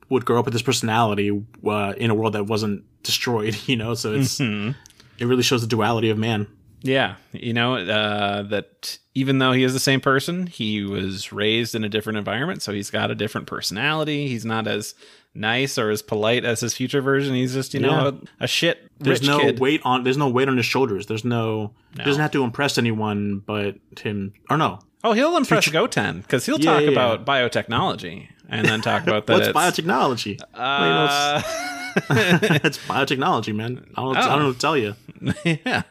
[0.09, 1.31] would grow up with this personality
[1.65, 3.57] uh, in a world that wasn't destroyed.
[3.67, 4.71] You know, so it's Mm-hmm.
[5.19, 6.47] it really shows the duality of man.
[6.83, 7.15] Yeah.
[7.31, 11.83] You know, uh, that even though he is the same person, he was raised in
[11.83, 12.61] a different environment.
[12.61, 14.27] So he's got a different personality.
[14.27, 14.93] He's not as
[15.33, 17.33] nice or as polite as his future version.
[17.35, 18.11] He's just, you know, Yeah.
[18.41, 19.59] a, a shit There's no kid.
[19.59, 20.03] weight on.
[20.03, 21.05] There's no weight on his shoulders.
[21.07, 21.73] There's no.
[21.97, 24.33] He doesn't have to impress anyone but him.
[24.49, 24.79] Or no.
[25.03, 29.25] Oh, he'll impress Goten because he'll Yeah, talk yeah, about biotechnology and then talk about
[29.27, 29.33] that.
[29.33, 30.39] What's it's- biotechnology?
[30.53, 31.41] Uh,
[32.09, 33.85] it's biotechnology, man.
[33.95, 34.39] I don't, I don't oh.
[34.39, 34.95] know what to tell you.
[35.43, 35.83] yeah.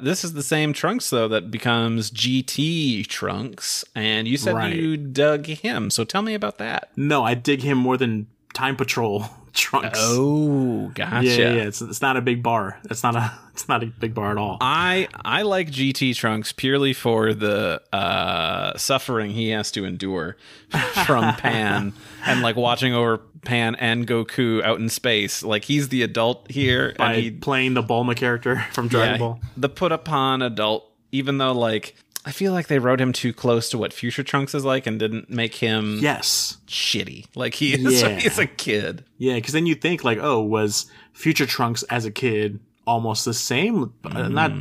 [0.00, 4.74] This is the same Trunks though that becomes GT Trunks, and you said Right.
[4.74, 5.90] you dug him.
[5.90, 6.90] So tell me about that.
[6.96, 9.98] No, I dig him more than Time Patrol Trunks.
[10.02, 11.26] Oh, gotcha.
[11.26, 11.62] yeah, yeah.
[11.62, 12.78] It's, it's not a big bar.
[12.90, 13.32] It's not a.
[13.54, 14.58] It's not a big bar at all.
[14.60, 20.36] I I like GT Trunks purely for the uh, suffering he has to endure
[21.06, 21.92] from Pan
[22.26, 25.44] and like watching over Pan and Goku out in space.
[25.44, 29.18] Like he's the adult here, by and he playing the Bulma character from Dragon yeah,
[29.18, 29.40] Ball.
[29.56, 30.90] the put upon adult.
[31.12, 31.94] Even though like
[32.26, 34.98] I feel like they wrote him too close to what Future Trunks is like and
[34.98, 36.56] didn't make him Yes.
[36.66, 38.08] shitty like he is Yeah.
[38.18, 39.04] he's a kid.
[39.18, 43.34] Yeah, because then you think like, oh, was Future Trunks as a kid almost the
[43.34, 43.92] same?
[44.04, 44.52] Uh, Not,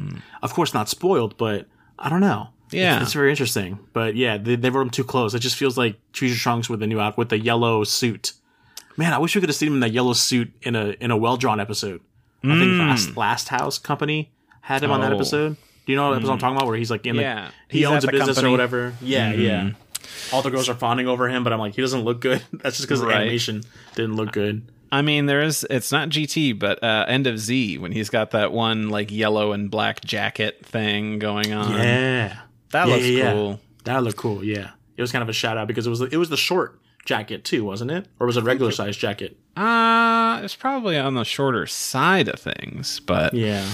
[0.41, 2.49] of course, not spoiled, but I don't know.
[2.71, 2.95] Yeah.
[2.95, 3.79] it's, it's very interesting.
[3.93, 5.33] But yeah, they, they wrote him too close.
[5.33, 8.33] It just feels like Future Trunks with the new out with the yellow suit.
[8.97, 11.11] Man, I wish we could have seen him in that yellow suit in a in
[11.11, 12.01] a well drawn episode.
[12.43, 15.13] I think last, last House Company had him on that Hmm.
[15.13, 15.15] Oh.
[15.15, 15.57] episode.
[15.85, 16.67] Do you know what episode I'm talking about?
[16.67, 17.47] Where he's like in Yeah.
[17.69, 18.47] the he He's owns at a the business company.
[18.49, 18.93] or whatever.
[19.01, 19.71] Yeah, yeah.
[20.31, 22.41] All the girls are fawning over him, but I'm like, he doesn't look good.
[22.53, 23.17] That's just because the Right.
[23.21, 23.63] animation
[23.95, 24.69] didn't look good.
[24.91, 25.65] I mean, there is.
[25.69, 29.51] It's not GT, but uh, End of Z when he's got that one like yellow
[29.51, 31.71] and black jacket thing going on.
[31.73, 32.37] Yeah,
[32.71, 33.33] that Yeah, looks yeah, yeah.
[33.33, 33.59] cool.
[33.85, 34.43] That looked cool.
[34.43, 36.79] Yeah, it was kind of a shout out because it was it was the short
[37.05, 38.05] jacket too, wasn't it?
[38.19, 39.35] Or was it a regular size jacket?
[39.57, 43.67] Uh it's probably on the shorter side of things, but yeah,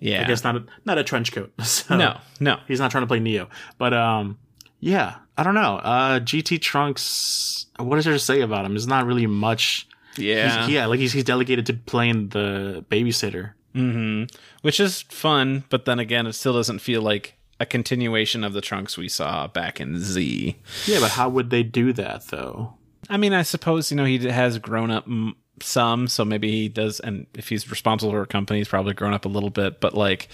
[0.00, 1.52] Yeah, I guess not a, not a trench coat.
[1.64, 2.58] So no, no.
[2.66, 3.48] he's not trying to play Neo.
[3.78, 4.38] But um,
[4.80, 5.76] yeah, I don't know.
[5.76, 7.66] Uh, GT Trunks.
[7.78, 8.72] What is there to say about him?
[8.72, 9.86] There's not really much.
[10.16, 13.52] Yeah, He's, yeah, like he's he's delegated to playing the babysitter.
[13.74, 14.24] hmm
[14.62, 18.60] which is fun, but then again, it still doesn't feel like a continuation of the
[18.60, 20.56] trunks we saw back in Z.
[20.86, 22.74] Yeah, but how would they do that though?
[23.08, 26.68] I mean, I suppose you know he has grown up m- some, so maybe he
[26.68, 27.00] does.
[27.00, 29.80] And if he's responsible for a company, he's probably grown up a little bit.
[29.80, 30.28] But like,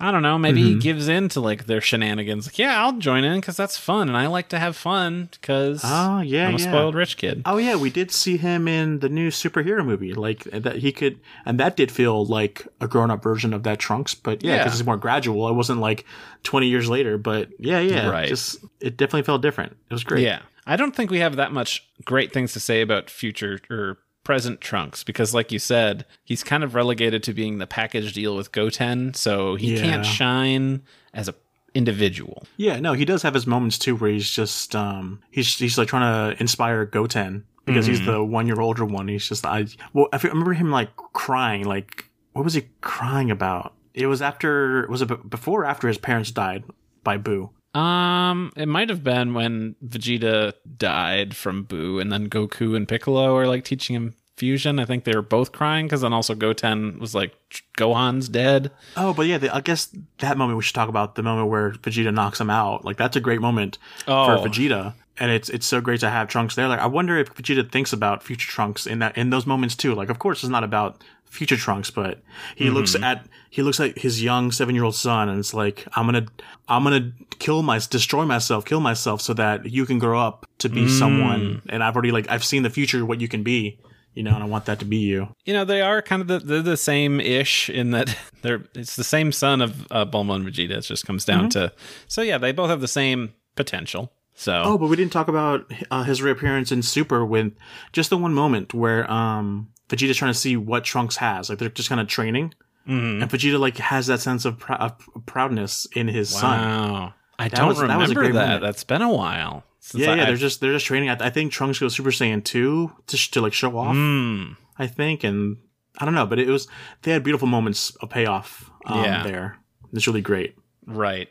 [0.00, 0.68] I don't know, maybe Mm-hmm.
[0.74, 2.46] he gives in to like their shenanigans.
[2.46, 5.82] Like, yeah, I'll join in because that's fun, and I like to have fun because
[5.84, 6.64] Oh yeah, I'm a yeah.
[6.68, 7.42] spoiled rich kid.
[7.46, 10.14] Oh yeah, we did see him in the new superhero movie.
[10.14, 14.14] Like that, he could, and that did feel like a grown-up version of that Trunks.
[14.14, 14.64] But yeah, Yeah.
[14.64, 15.48] because it's more gradual.
[15.48, 16.04] It wasn't like
[16.42, 17.18] twenty years later.
[17.18, 18.28] But yeah, yeah, Right.
[18.28, 19.72] Just it definitely felt different.
[19.90, 20.24] It was great.
[20.24, 20.40] Yeah.
[20.66, 24.60] I don't think we have that much great things to say about future or present
[24.60, 28.52] Trunks because, like you said, he's kind of relegated to being the package deal with
[28.52, 29.82] Goten, so he Yeah.
[29.82, 30.82] can't shine
[31.12, 31.34] as a
[31.74, 32.44] individual.
[32.56, 35.88] Yeah, no, he does have his moments too, where he's just um, he's he's like
[35.88, 39.08] trying to inspire Goten because he's the one year older one.
[39.08, 41.64] He's just I well, I remember him like crying.
[41.64, 43.74] Like what was he crying about?
[43.94, 46.64] It was after was it be- before or after his parents died
[47.04, 47.50] by Boo?
[47.74, 53.36] Um, it might have been when Vegeta died from Boo, and then Goku and Piccolo
[53.36, 54.78] are like teaching him fusion.
[54.78, 57.34] I think they were both crying because then also Goten was like,
[57.78, 58.70] Gohan's dead.
[58.96, 61.70] Oh, but yeah, the, I guess that moment we should talk about the moment where
[61.72, 62.84] Vegeta knocks him out.
[62.84, 64.42] Like that's a great moment Oh.
[64.42, 66.68] for Vegeta, and it's it's so great to have Trunks there.
[66.68, 69.94] Like I wonder if Vegeta thinks about future Trunks in that in those moments too.
[69.94, 72.20] Like of course it's not about future Trunks, but
[72.56, 75.86] he looks at he looks at his young seven year old son, and it's like
[75.96, 76.26] I'm gonna
[76.68, 80.68] I'm gonna kill my destroy myself, kill myself, so that you can grow up to
[80.68, 81.62] be someone.
[81.68, 83.78] And I've already like I've seen the future what you can be.
[84.14, 85.28] You know, and I want that to be you.
[85.46, 88.94] You know, they are kind of the, they're the same ish in that they're it's
[88.96, 90.76] the same son of uh, Bulma and Vegeta.
[90.76, 91.72] It just comes down to
[92.08, 94.12] so yeah, they both have the same potential.
[94.34, 97.54] So Oh, but we didn't talk about uh, his reappearance in Super with
[97.92, 101.48] just the one moment where um Vegeta's trying to see what Trunks has.
[101.50, 102.54] Like they're just kind of training,
[102.88, 103.22] Mhm.
[103.22, 104.94] and Vegeta like has that sense of, prou- of
[105.26, 106.60] proudness in his son.
[106.60, 108.42] wow, I don't was- that remember was a great that.
[108.46, 108.62] moment.
[108.62, 109.64] That's been a while.
[109.80, 110.24] Since Yeah, I, yeah.
[110.26, 111.10] They're just they're just training.
[111.10, 113.94] I, I think Trunks goes Super Saiyan two to sh- to like show off.
[113.96, 115.56] Mm, I think, and
[115.98, 116.68] I don't know, but it was
[117.02, 118.70] they had beautiful moments of payoff.
[118.86, 119.22] Um, Yeah.
[119.24, 119.58] there.
[119.92, 120.54] It's really great.
[120.86, 121.28] right,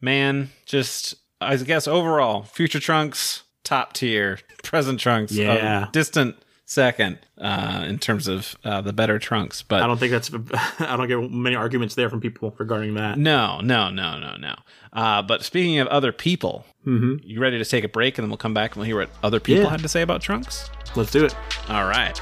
[0.00, 0.50] man.
[0.66, 5.88] Just I guess overall, future Trunks top tier, present Trunks Yeah.
[5.92, 10.30] distant second uh, in terms of uh, the better Trunks, but I don't think that's
[10.80, 13.18] I don't get many arguments there from people regarding that.
[13.18, 14.54] No, no, no, no, no.
[14.92, 18.30] Uh, but speaking of other people, hmm you ready to take a break and then
[18.30, 19.70] we'll come back and we'll hear what other people Yeah.
[19.70, 20.70] had to say about Trunks?
[20.96, 21.34] Let's do it.
[21.68, 22.20] All right.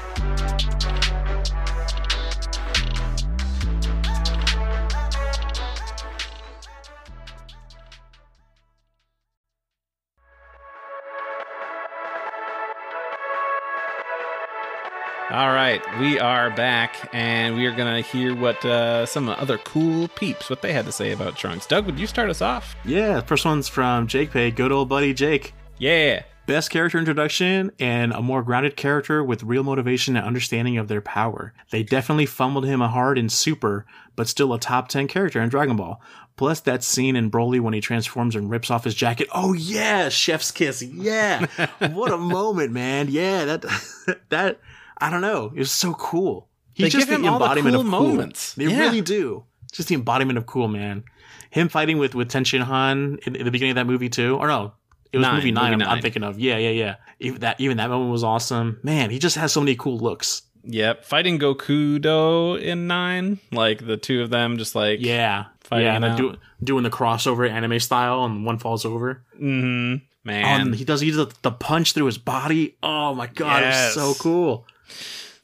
[15.33, 20.07] All right, we are back, and we are gonna hear what uh, some other cool
[20.09, 21.65] peeps what they had to say about Trunks.
[21.65, 22.75] Doug, would you start us off?
[22.85, 25.55] Yeah, first one's from Jake Pay, good old buddy Jake.
[25.79, 26.21] Yeah.
[26.45, 31.01] Best character introduction and a more grounded character with real motivation and understanding of their
[31.01, 31.51] power.
[31.71, 35.49] They definitely fumbled him a hard in Super, but still a top 10 character in
[35.49, 35.99] Dragon Ball.
[36.35, 39.29] Plus that scene in Broly when he transforms and rips off his jacket.
[39.33, 40.83] Oh yeah, chef's kiss.
[40.83, 41.47] Yeah.
[41.91, 43.07] what a moment, man.
[43.09, 44.59] Yeah, that that
[45.05, 45.51] I don't know.
[45.55, 46.47] It was so cool.
[46.73, 48.07] He's They just give him the all the embodiment cool of cool.
[48.09, 48.53] moments.
[48.55, 48.79] They Yeah.
[48.79, 49.43] really do.
[49.71, 51.03] Just the embodiment of cool, man.
[51.49, 54.37] Him fighting with with Ten Shin Han in, in the beginning of that movie too.
[54.37, 54.73] Or no,
[55.11, 55.71] it was Nine, movie nine.
[55.73, 56.39] movie I'm, I'm thinking of.
[56.39, 56.95] Yeah, yeah, yeah.
[57.19, 58.79] Even that even that moment was awesome.
[58.83, 60.43] Man, he just has so many cool looks.
[60.65, 65.45] Yep, fighting Goku Do in nine, like the two of them, just like Yeah.
[65.59, 69.21] Fighting yeah, and then do, doing the crossover anime style and one falls over.
[69.35, 70.03] Mm-hmm.
[70.23, 70.61] man.
[70.61, 72.75] and he does he does the, the punch through his body.
[72.81, 73.87] Oh my god, Yes.
[73.87, 74.65] it's so cool.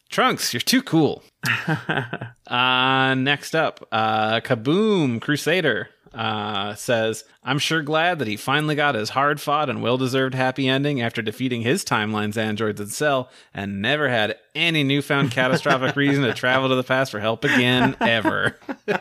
[0.09, 1.23] Trunks, you're too cool.
[2.47, 8.95] uh, next up, uh, Kaboom Crusader uh, says, I'm sure glad that he finally got
[8.95, 13.29] his hard fought and well deserved happy ending after defeating his timeline's androids in Cell
[13.53, 17.95] and never had any newfound catastrophic reason to travel to the past for help again,
[18.01, 18.57] ever.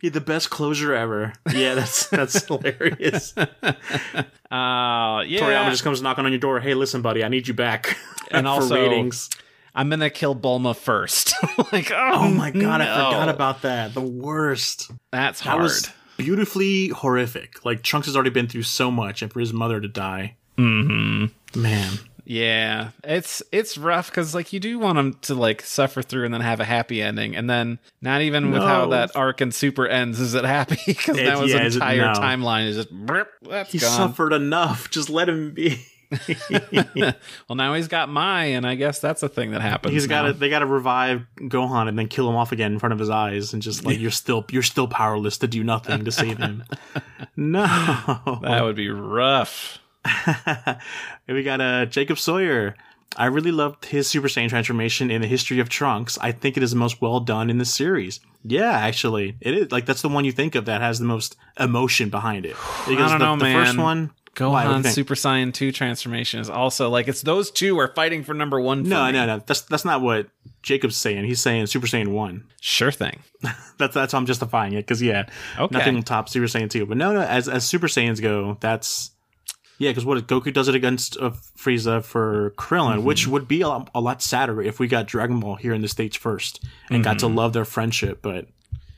[0.00, 1.32] Yeah, the best closure ever.
[1.52, 3.34] Yeah, that's that's hilarious.
[3.36, 3.44] Uh,
[4.50, 5.40] yeah.
[5.40, 6.60] Toriyama just comes knocking on your door.
[6.60, 7.96] Hey, listen, buddy, I need you back.
[8.30, 9.28] And also- ratings.
[9.78, 11.32] I'm to kill Bulma first.
[11.72, 13.94] like, oh, Oh my god, I forgot about that.
[13.94, 14.90] The worst.
[15.12, 15.58] That's hard.
[15.58, 17.64] That was beautifully horrific.
[17.64, 20.34] Like Trunks has already been through so much, and for his mother to die.
[20.58, 21.60] Mm-hmm.
[21.60, 21.92] Man.
[22.30, 26.34] Yeah, it's it's rough because like you do want him to like suffer through and
[26.34, 29.86] then have a happy ending, and then not even with how that arc and Super
[29.86, 32.12] ends is it happy because now his yeah, is it- entire no.
[32.12, 33.90] timeline is just brrp, that's He gone.
[33.96, 34.90] suffered enough.
[34.90, 35.82] Just let him be.
[37.48, 39.92] well, now he's got Mai, and I guess that's a thing that happens.
[39.92, 40.32] He's got to.
[40.32, 43.10] They got to revive Gohan and then kill him off again in front of his
[43.10, 46.64] eyes, and just like you're still you're still powerless to do nothing to save him.
[47.36, 47.66] no.
[48.42, 49.78] That would be rough.
[51.28, 52.74] we got uh, Jacob Sawyer.
[53.16, 56.18] I really loved his Super Saiyan transformation in the history of Trunks.
[56.20, 58.20] I think it is the most well done in the series.
[58.44, 59.72] Yeah, actually, it is.
[59.72, 62.56] Like that's the one you think of that has the most emotion behind it.
[62.88, 63.84] Because don't the, know, the first man.
[63.84, 64.86] one, Gohan?
[64.86, 68.84] Super Saiyan 2 transformation is also like it's those two are fighting for number one.
[68.84, 69.12] For No, me.
[69.12, 69.42] no, no.
[69.46, 70.28] That's that's not what
[70.62, 71.24] Jacob's saying.
[71.24, 72.44] He's saying Super Saiyan one.
[72.60, 73.20] Sure thing.
[73.78, 75.76] That's that's how I'm justifying it because yeah, Okay.
[75.78, 76.84] nothing will top Super Saiyan two.
[76.86, 77.20] But no, no.
[77.20, 79.12] As as Super Saiyans go, that's
[79.78, 79.90] yeah.
[79.90, 83.04] Because what Goku does it against uh, Frieza for Krillin, Mm-hmm.
[83.06, 85.80] which would be a lot, a lot sadder if we got Dragon Ball here in
[85.82, 88.18] the states first and got to love their friendship.
[88.20, 88.48] But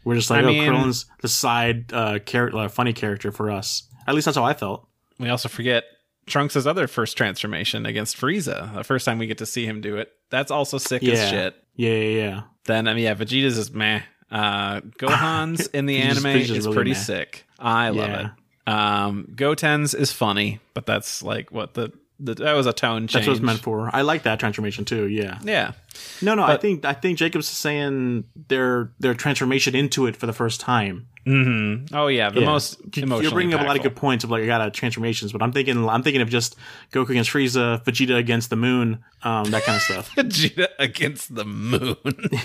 [0.05, 0.48] we're just like, Mm-hmm.
[0.48, 3.83] I oh, mean- Krillin's the side uh, character, uh, funny character for us.
[4.07, 4.88] At least that's how I felt.
[5.20, 5.85] We also forget
[6.26, 8.74] Trunks' other first transformation against Frieza.
[8.74, 10.11] The first time we get to see him do it.
[10.30, 11.12] That's also sick Yeah.
[11.14, 11.54] as shit.
[11.76, 12.42] Yeah, yeah, yeah.
[12.64, 14.00] Then I mean, yeah, Vegeta's is meh.
[14.30, 16.96] Uh, Gohan's in the anime Vegeta's is really pretty meh.
[16.96, 17.44] sick.
[17.59, 18.28] I love Yeah.
[18.66, 18.72] it.
[18.72, 23.12] Um, Goten's is funny, but that's like what the, the that was a tone change.
[23.12, 23.90] That's what it's meant for.
[23.92, 25.09] I like that transformation too.
[25.09, 25.38] Yeah.
[25.42, 25.72] Yeah,
[26.20, 26.42] No, no.
[26.44, 31.06] I think I think Jacob's saying their their transformation into it for the first time.
[31.26, 31.94] mm-hmm.
[31.94, 32.46] Oh yeah, the Yeah.
[32.46, 35.42] most You're bringing up a lot of good points of like I got transformations, but
[35.42, 36.56] I'm thinking I'm thinking of just
[36.92, 40.11] Goku against Frieza, Vegeta against the Moon, um, that kind of stuff.
[40.16, 41.96] Vegeta against the moon.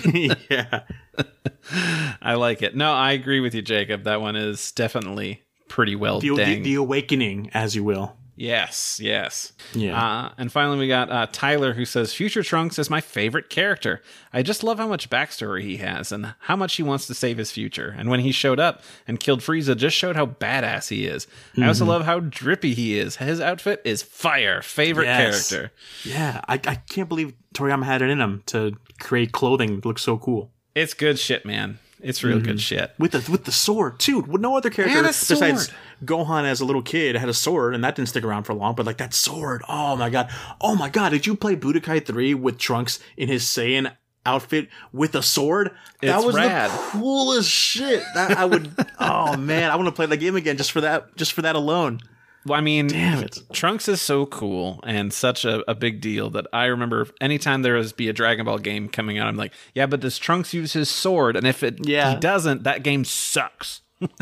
[0.50, 0.80] yeah,
[2.22, 2.74] I like it.
[2.76, 4.04] No, I agree with you, Jacob.
[4.04, 8.16] That one is definitely pretty well the, the, the awakening, as you will.
[8.38, 9.54] Yes, yes.
[9.72, 9.98] Yeah.
[9.98, 14.02] Uh, and finally, we got uh, Tyler who says Future Trunks is my favorite character.
[14.32, 17.38] I just love how much backstory he has and how much he wants to save
[17.38, 17.94] his future.
[17.96, 21.26] And when he showed up and killed Frieza, just showed how badass he is.
[21.56, 21.90] I also Mm-hmm.
[21.90, 23.16] love how drippy he is.
[23.16, 24.60] His outfit is fire.
[24.60, 25.48] Favorite Yes.
[25.48, 25.72] character.
[26.04, 30.02] Yeah, I, I can't believe Toriyama had it in him to create clothing that looks
[30.02, 30.52] so cool.
[30.74, 31.78] It's good shit, man.
[32.00, 32.92] It's real good shit.
[32.98, 34.20] With the with the sword too.
[34.20, 35.70] With no other character besides.
[36.04, 38.74] Gohan as a little kid had a sword, and that didn't stick around for long.
[38.74, 40.30] But like that sword, oh my god,
[40.60, 41.10] oh my god!
[41.10, 43.94] Did you play Budokai Three with Trunks in his Saiyan
[44.26, 45.70] outfit with a sword?
[46.02, 46.70] that It's was rad.
[46.70, 48.02] the coolest shit.
[48.14, 48.72] That I would.
[49.00, 51.16] oh man, I want to play that game again just for that.
[51.16, 52.00] Just for that alone.
[52.46, 53.38] Well, I mean, Damn it.
[53.52, 57.74] Trunks is so cool and such a, a big deal that I remember anytime there
[57.74, 60.72] was be a Dragon Ball game coming out, I'm like, yeah, but does Trunks use
[60.72, 61.36] his sword?
[61.36, 62.14] And if it Yeah.
[62.14, 63.82] he doesn't, that game sucks.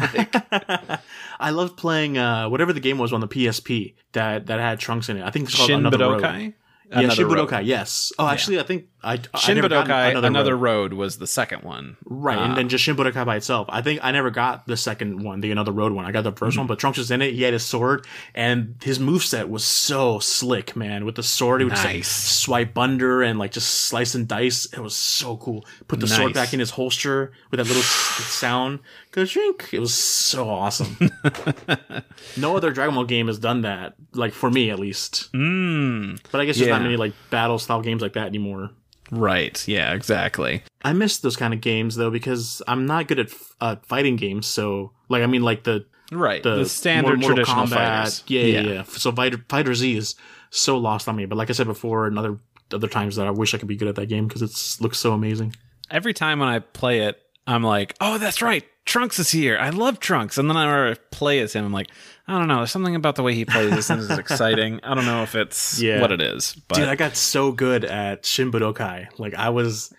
[1.40, 5.08] I loved playing uh, whatever the game was on the PSP that that had Trunks
[5.08, 5.24] in it.
[5.24, 6.22] I think it's called Shin Another Road.
[6.22, 6.54] Budokai.
[6.90, 7.48] Yeah, Another Shin Road.
[7.48, 7.64] Budokai.
[7.66, 8.12] Yes.
[8.18, 10.92] Oh, actually, I think I I Shin never Budokai, Another, Road.
[10.92, 10.92] road.
[10.94, 11.96] was the second one.
[12.04, 13.66] Right, and then just Shin Budokai by itself.
[13.70, 16.04] I think I never got the second one, the Another Road one.
[16.06, 16.58] I got the 1st Mm-hmm.
[16.60, 17.34] one, but Trunks was in it.
[17.34, 21.04] He had his sword, and his moveset was so slick, man.
[21.04, 24.64] With the sword, he would just like, swipe under and like just slice and dice.
[24.72, 25.64] It was so cool.
[25.86, 28.78] Put the sword back in his holster with that little sound.
[29.12, 29.72] Ka-shink.
[29.72, 30.96] It was so awesome.
[32.36, 35.30] no other Dragon Ball game has done that, like for me at least.
[35.32, 38.70] Mm, But I guess there's not many like battle style games like that anymore.
[39.10, 39.66] Right.
[39.68, 40.62] Yeah, exactly.
[40.82, 43.28] I miss those kind of games though because I'm not good at
[43.60, 44.46] uh, fighting games.
[44.46, 46.42] So like I mean like the Right.
[46.42, 47.70] the, The, standard Mortal traditional Kombat.
[47.70, 48.24] fighters.
[48.26, 48.82] Yeah, yeah, yeah.
[48.84, 50.14] So Fighter, Fighter Z is
[50.50, 51.24] so lost on me.
[51.26, 52.38] But like I said before, and other
[52.72, 54.98] other times that I wish I could be good at that game because it looks
[54.98, 55.56] so amazing.
[55.90, 58.64] Every time when I play it, I'm like, oh, that's right.
[58.84, 59.56] Trunks is here.
[59.58, 60.36] I love Trunks.
[60.36, 61.64] And then I play as him.
[61.64, 61.88] I'm like,
[62.28, 62.58] I don't know.
[62.58, 64.80] There's something about the way he plays this and is exciting.
[64.82, 66.00] I don't know if it's Yeah.
[66.00, 69.18] what it is, but Dude, I got so good at Shin Budokai.
[69.18, 69.92] Like I was,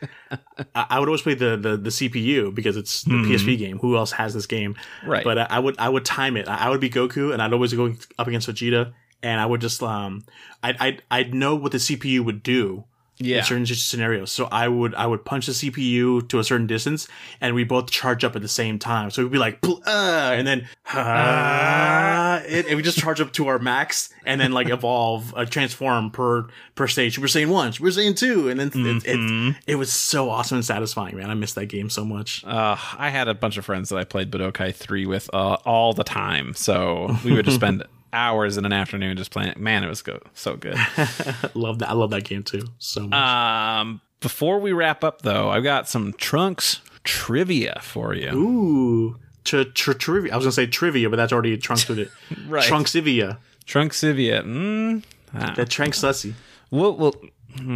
[0.75, 3.79] I, I would always play the, the the CPU because it's the PSP game.
[3.79, 4.75] Who else has this game?
[5.05, 5.23] Right.
[5.23, 6.47] But I, I would I would time it.
[6.47, 9.61] I, I would be Goku, and I'd always go up against Vegeta, and I would
[9.61, 10.25] just um,
[10.63, 12.85] I'd I'd, I'd know what the CPU would do.
[13.17, 13.37] Yeah.
[13.37, 14.31] in certain scenarios.
[14.31, 17.07] So I would I would punch the CPU to a certain distance,
[17.41, 19.11] and we both charge up at the same time.
[19.11, 23.47] So we'd be like, uh, and then uh, it, and we just charge up to
[23.47, 27.17] our max, and then like evolve, uh, transform per per stage.
[27.17, 30.65] We're saying one, we're saying two, and then it, it, it was so awesome and
[30.65, 31.29] satisfying, man.
[31.29, 32.43] I miss that game so much.
[32.45, 35.93] Uh, I had a bunch of friends that I played Budokai 3 with uh, all
[35.93, 36.53] the time.
[36.53, 37.83] So we would just spend
[38.15, 39.57] hours in an afternoon just playing it.
[39.57, 40.75] Man, it was go- so good.
[41.53, 41.89] love that.
[41.89, 43.13] I love that game too so much.
[43.13, 48.29] Um, before we wrap up, though, I've got some Trunks trivia for you.
[48.31, 49.19] Ooh.
[49.43, 50.33] Tr- tr- trivia.
[50.33, 52.09] I was gonna say trivia, but that's already trunks with it.
[52.47, 52.63] Right.
[52.67, 53.37] Trunksivia.
[53.67, 54.43] Trunksivia.
[54.43, 55.03] Mm,
[55.33, 55.53] ah.
[55.55, 56.33] That Trank Sussy.
[56.71, 57.13] We'll, we'll,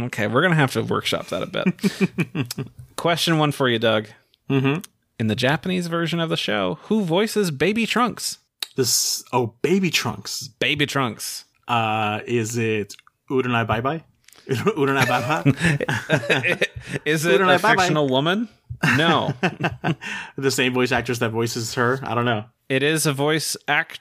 [0.06, 2.68] okay, we're going to have to workshop that a bit.
[2.96, 4.08] Question one for you, Doug.
[4.48, 4.80] Mm-hmm.
[5.18, 8.38] In the Japanese version of the show, who voices Baby Trunks?
[8.76, 10.48] This oh baby trunks.
[10.48, 11.44] Baby Trunks.
[11.68, 12.94] Uh, is it
[13.30, 14.02] Uranai Baba?
[14.48, 15.44] Uranai Baba?
[17.04, 17.76] Is it Uranai, a bye-bye.
[17.82, 18.48] fictional woman?
[18.96, 19.32] No.
[20.36, 22.00] the same voice actress that voices her.
[22.02, 22.44] I don't know.
[22.68, 24.00] it is a voice actorish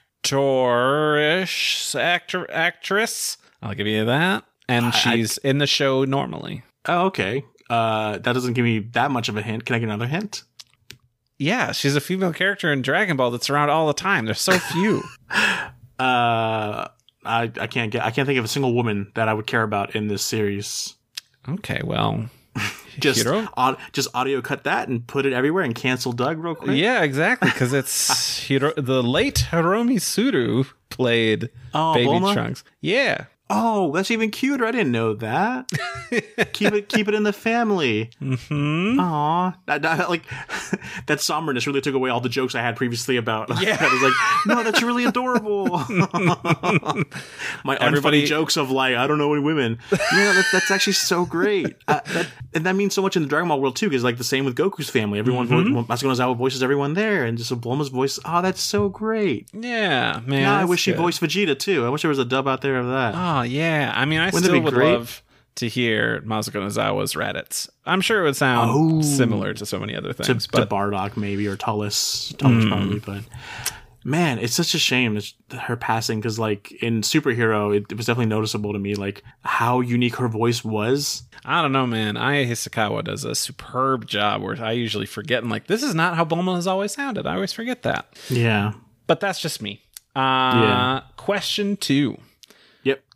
[2.00, 3.38] actor actress.
[3.62, 4.46] I'll give you that.
[4.68, 6.64] And she's in the show normally.
[6.88, 7.44] Oh, okay.
[7.70, 9.66] Uh, that doesn't give me that much of a hint.
[9.66, 10.44] Can I get another hint?
[11.40, 14.26] Yeah, she's a female character in Dragon Ball that's around all the time.
[14.26, 15.02] There's so few.
[16.00, 16.88] Uh,
[17.26, 18.06] I I can't get.
[18.06, 20.96] I can't think of a single woman that I would care about in this series.
[21.48, 22.30] okay, well,
[23.00, 26.78] Just au- just audio cut that and put it everywhere and cancel Doug real quick.
[26.78, 27.50] Yeah, exactly.
[27.50, 32.34] Because it's Hiro- the late Hiromi Tsuru played Oh, Baby Bulma?
[32.34, 32.64] Trunks.
[32.82, 33.26] Yeah.
[33.52, 34.64] Oh, that's even cuter.
[34.66, 35.70] I didn't know that.
[36.54, 38.12] keep it keep it in the family.
[38.20, 39.00] Hmm.
[39.00, 40.24] Aw, that, that- like
[41.08, 43.50] that somberness really took away all the jokes I had previously about.
[43.62, 43.78] Yeah.
[43.80, 44.14] I was like,
[44.58, 45.68] no, that's really adorable.
[47.64, 49.80] My Everybody- unfunny jokes of like, I don't know any women.
[49.92, 51.76] Yeah, that, that's actually so great.
[51.88, 54.18] Uh, that, and that means so much in the Dragon Ball world too, because like
[54.18, 55.20] the same with Goku's family.
[55.20, 55.74] Everyone, Mm-hmm.
[55.82, 58.20] vo- voices everyone there, and just Bulma's voice.
[58.26, 59.50] Oh, that's so great.
[59.54, 60.42] Yeah, man.
[60.42, 60.98] Yeah, I wish she good.
[61.00, 61.86] voiced Vegeta too.
[61.86, 63.16] I wish there was a dub out there of that.
[63.16, 63.92] Oh, yeah.
[63.96, 64.94] I mean, I Wouldn't still would great?
[64.94, 65.24] love
[65.56, 67.68] to hear Masako Nozawa's Raditz.
[67.86, 69.02] I'm sure it would sound Oh.
[69.02, 70.46] similar to so many other things.
[70.48, 72.70] to but Bardock maybe or Turles, Turles Hmm.
[72.70, 73.24] probably, but
[74.06, 78.06] man, it's such a shame it's her passing because like in superhero, it, it was
[78.06, 81.24] definitely noticeable to me like how unique her voice was.
[81.44, 82.16] I don't know, man.
[82.16, 86.16] Aya Hisakawa does a superb job where I usually forget and like, this is not
[86.16, 87.26] how Bulma has always sounded.
[87.28, 88.18] I always forget that.
[88.30, 88.74] Yeah.
[89.08, 89.82] But that's just me.
[90.16, 90.20] Uh,
[90.56, 91.02] Yeah.
[91.18, 92.18] Question two.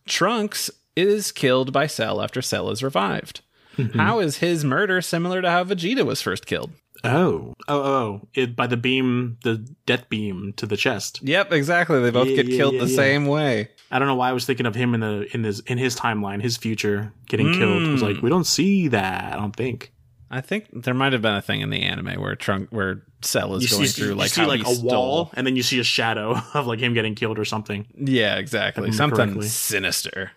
[0.05, 3.41] Trunks is killed by Cell after Cell is revived.
[3.77, 3.97] Mm-hmm.
[3.97, 6.71] How is his murder similar to how Vegeta was first killed?
[7.03, 7.53] Oh.
[7.67, 7.81] Oh.
[7.81, 8.21] Oh.
[8.33, 11.19] It by the beam, the death beam to the chest.
[11.23, 11.99] Yep, exactly.
[11.99, 13.69] They both Yeah, get yeah, killed yeah, the same way.
[13.91, 15.95] I don't know why I was thinking of him in the in his in his
[15.95, 17.83] timeline, his future getting killed.
[17.83, 19.33] I was like, we don't see that.
[19.33, 19.91] I don't think.
[20.36, 23.55] I think there might have been a thing in the anime where Trunk, where Cell
[23.55, 25.79] is You going see, through you like see like a wall, and then you see
[25.79, 27.86] a shadow of like him getting killed or something.
[27.95, 28.91] Yeah, exactly.
[28.91, 29.47] Something correctly.
[29.47, 30.31] sinister.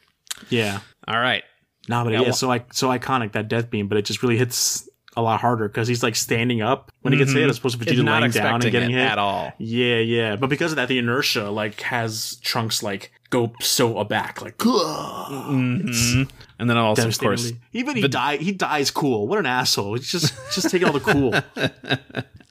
[0.50, 0.80] Yeah.
[1.08, 1.44] All right.
[1.88, 4.36] No, but Yeah, yeah, so like so iconic that death beam, but it just really
[4.36, 7.80] hits a lot harder because he's like standing up when he gets hit, as opposed
[7.80, 9.50] to Vegeta laying down and getting it hit at all.
[9.56, 14.42] Yeah, yeah, but because of that, the inertia like has Trunks like go so aback,
[14.42, 16.28] like Mhm.
[16.58, 17.52] And then also, of course.
[17.72, 19.28] Even he die, he dies cool.
[19.28, 19.94] What an asshole!
[19.94, 21.34] He's just just taking all the cool.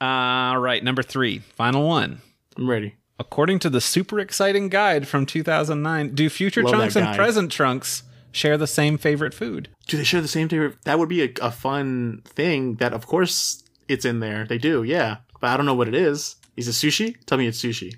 [0.00, 2.20] all right, number three, final one.
[2.56, 2.94] I'm ready.
[3.18, 8.02] According to the super exciting guide from 2009, do future Love Trunks and present Trunks
[8.30, 9.70] share the same favorite food?
[9.86, 10.76] Do they share the same favorite?
[10.84, 12.74] That would be a, a fun thing.
[12.76, 14.44] That of course it's in there.
[14.46, 16.36] They do, yeah, but I don't know what it is.
[16.56, 17.16] Is it sushi?
[17.26, 17.94] Tell me it's sushi.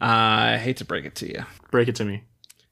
[0.00, 1.44] Uh, I hate to break it to you.
[1.70, 2.24] Break it to me.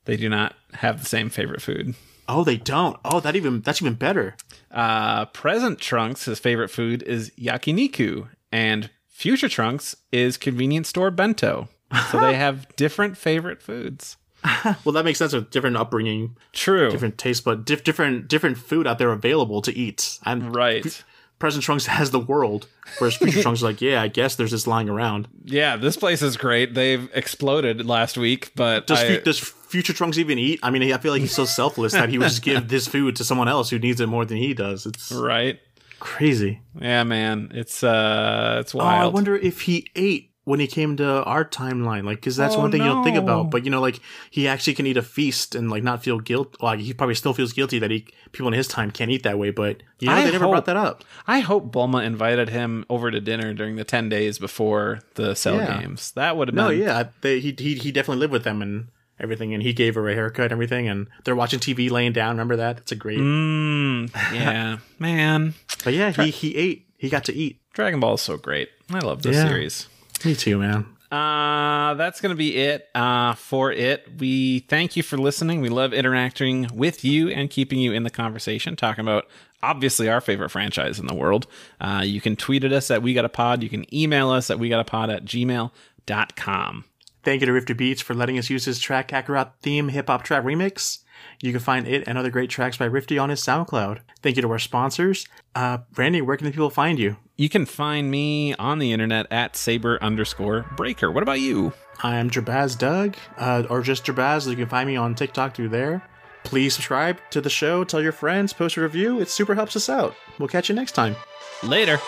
[0.05, 1.95] They do not have the same favorite food.
[2.29, 2.97] Oh, they don't.
[3.05, 4.37] Oh, that even that's even better.
[4.70, 11.68] Uh, present Trunks, his favorite food is yakiniku, and future Trunks is convenience store bento.
[12.11, 14.16] So they have different favorite foods.
[14.85, 16.91] Well, that makes sense with different upbringing, True.
[16.91, 20.18] different taste, but diff- different different food out there available to eat.
[20.25, 21.03] And Right.
[21.39, 22.68] Present Trunks has the world,
[22.99, 25.28] whereas Future Trunks is like, yeah, I guess there's this lying around.
[25.45, 26.74] Yeah, this place is great.
[26.74, 30.61] They've exploded last week, but Does, I- does Future Trunks even eat?
[30.62, 33.16] I mean, I feel like he's so selfless that he would just give this food
[33.16, 34.87] to someone else who needs it more than he does.
[34.87, 35.59] It's right.
[36.01, 36.61] Crazy.
[36.78, 39.03] Yeah, man, it's uh, it's wild.
[39.05, 42.55] Oh, I wonder if he ate when he came to our timeline, like, because that's
[42.55, 43.51] Oh, one thing you don't think about.
[43.51, 46.57] But you know, like, he actually can eat a feast and like not feel guilt.
[46.61, 49.38] Like, he probably still feels guilty that he people in his time can't eat that
[49.38, 49.51] way.
[49.51, 51.03] But you know, I they never hope- brought that up.
[51.26, 55.57] I hope Bulma invited him over to dinner during the ten days before the Cell
[55.57, 55.80] Yeah.
[55.80, 56.12] games.
[56.12, 58.61] That would have been No, been yeah, they, he he he definitely lived with them
[58.61, 58.88] and
[59.18, 62.30] everything, and he gave her a haircut and everything, and they're watching TV laying down.
[62.36, 62.76] Remember that?
[62.76, 63.18] That's a great.
[63.18, 65.55] Mm, yeah, man.
[65.84, 66.86] But yeah, he he ate.
[66.99, 67.61] He got to eat.
[67.74, 68.68] Dragon Ball is so great.
[68.90, 69.47] I love this Yeah.
[69.49, 69.88] series.
[70.25, 70.87] Me too, man.
[71.11, 74.09] Uh, that's going to be it uh, for it.
[74.19, 75.61] We thank you for listening.
[75.61, 79.29] We love interacting with you and keeping you in the conversation, talking about
[79.62, 81.47] obviously our favorite franchise in the world.
[81.81, 83.62] Uh, you can tweet at us at We Got a Pod.
[83.62, 86.85] You can email us at We Got a Pod at gmail.com.
[87.23, 90.25] Thank you to Rifter Beats for letting us use his track Kakarot theme hip hop
[90.25, 91.04] trap remix.
[91.45, 94.01] You can find it and other great tracks by Rifty on his SoundCloud.
[94.22, 95.28] Thank you to our sponsors.
[95.55, 97.18] Uh, Randy, where can the people find you?
[97.36, 101.12] You can find me on the internet at saber underscore breaker.
[101.12, 101.74] What about you?
[102.03, 104.49] I am Jabaz Doug, uh, or just Jabaz.
[104.49, 106.09] You can find me on TikTok through there.
[106.45, 109.20] Please subscribe to the show, tell your friends, post a review.
[109.20, 110.14] It super helps us out.
[110.38, 111.14] We'll catch you next time.
[111.62, 111.99] Later.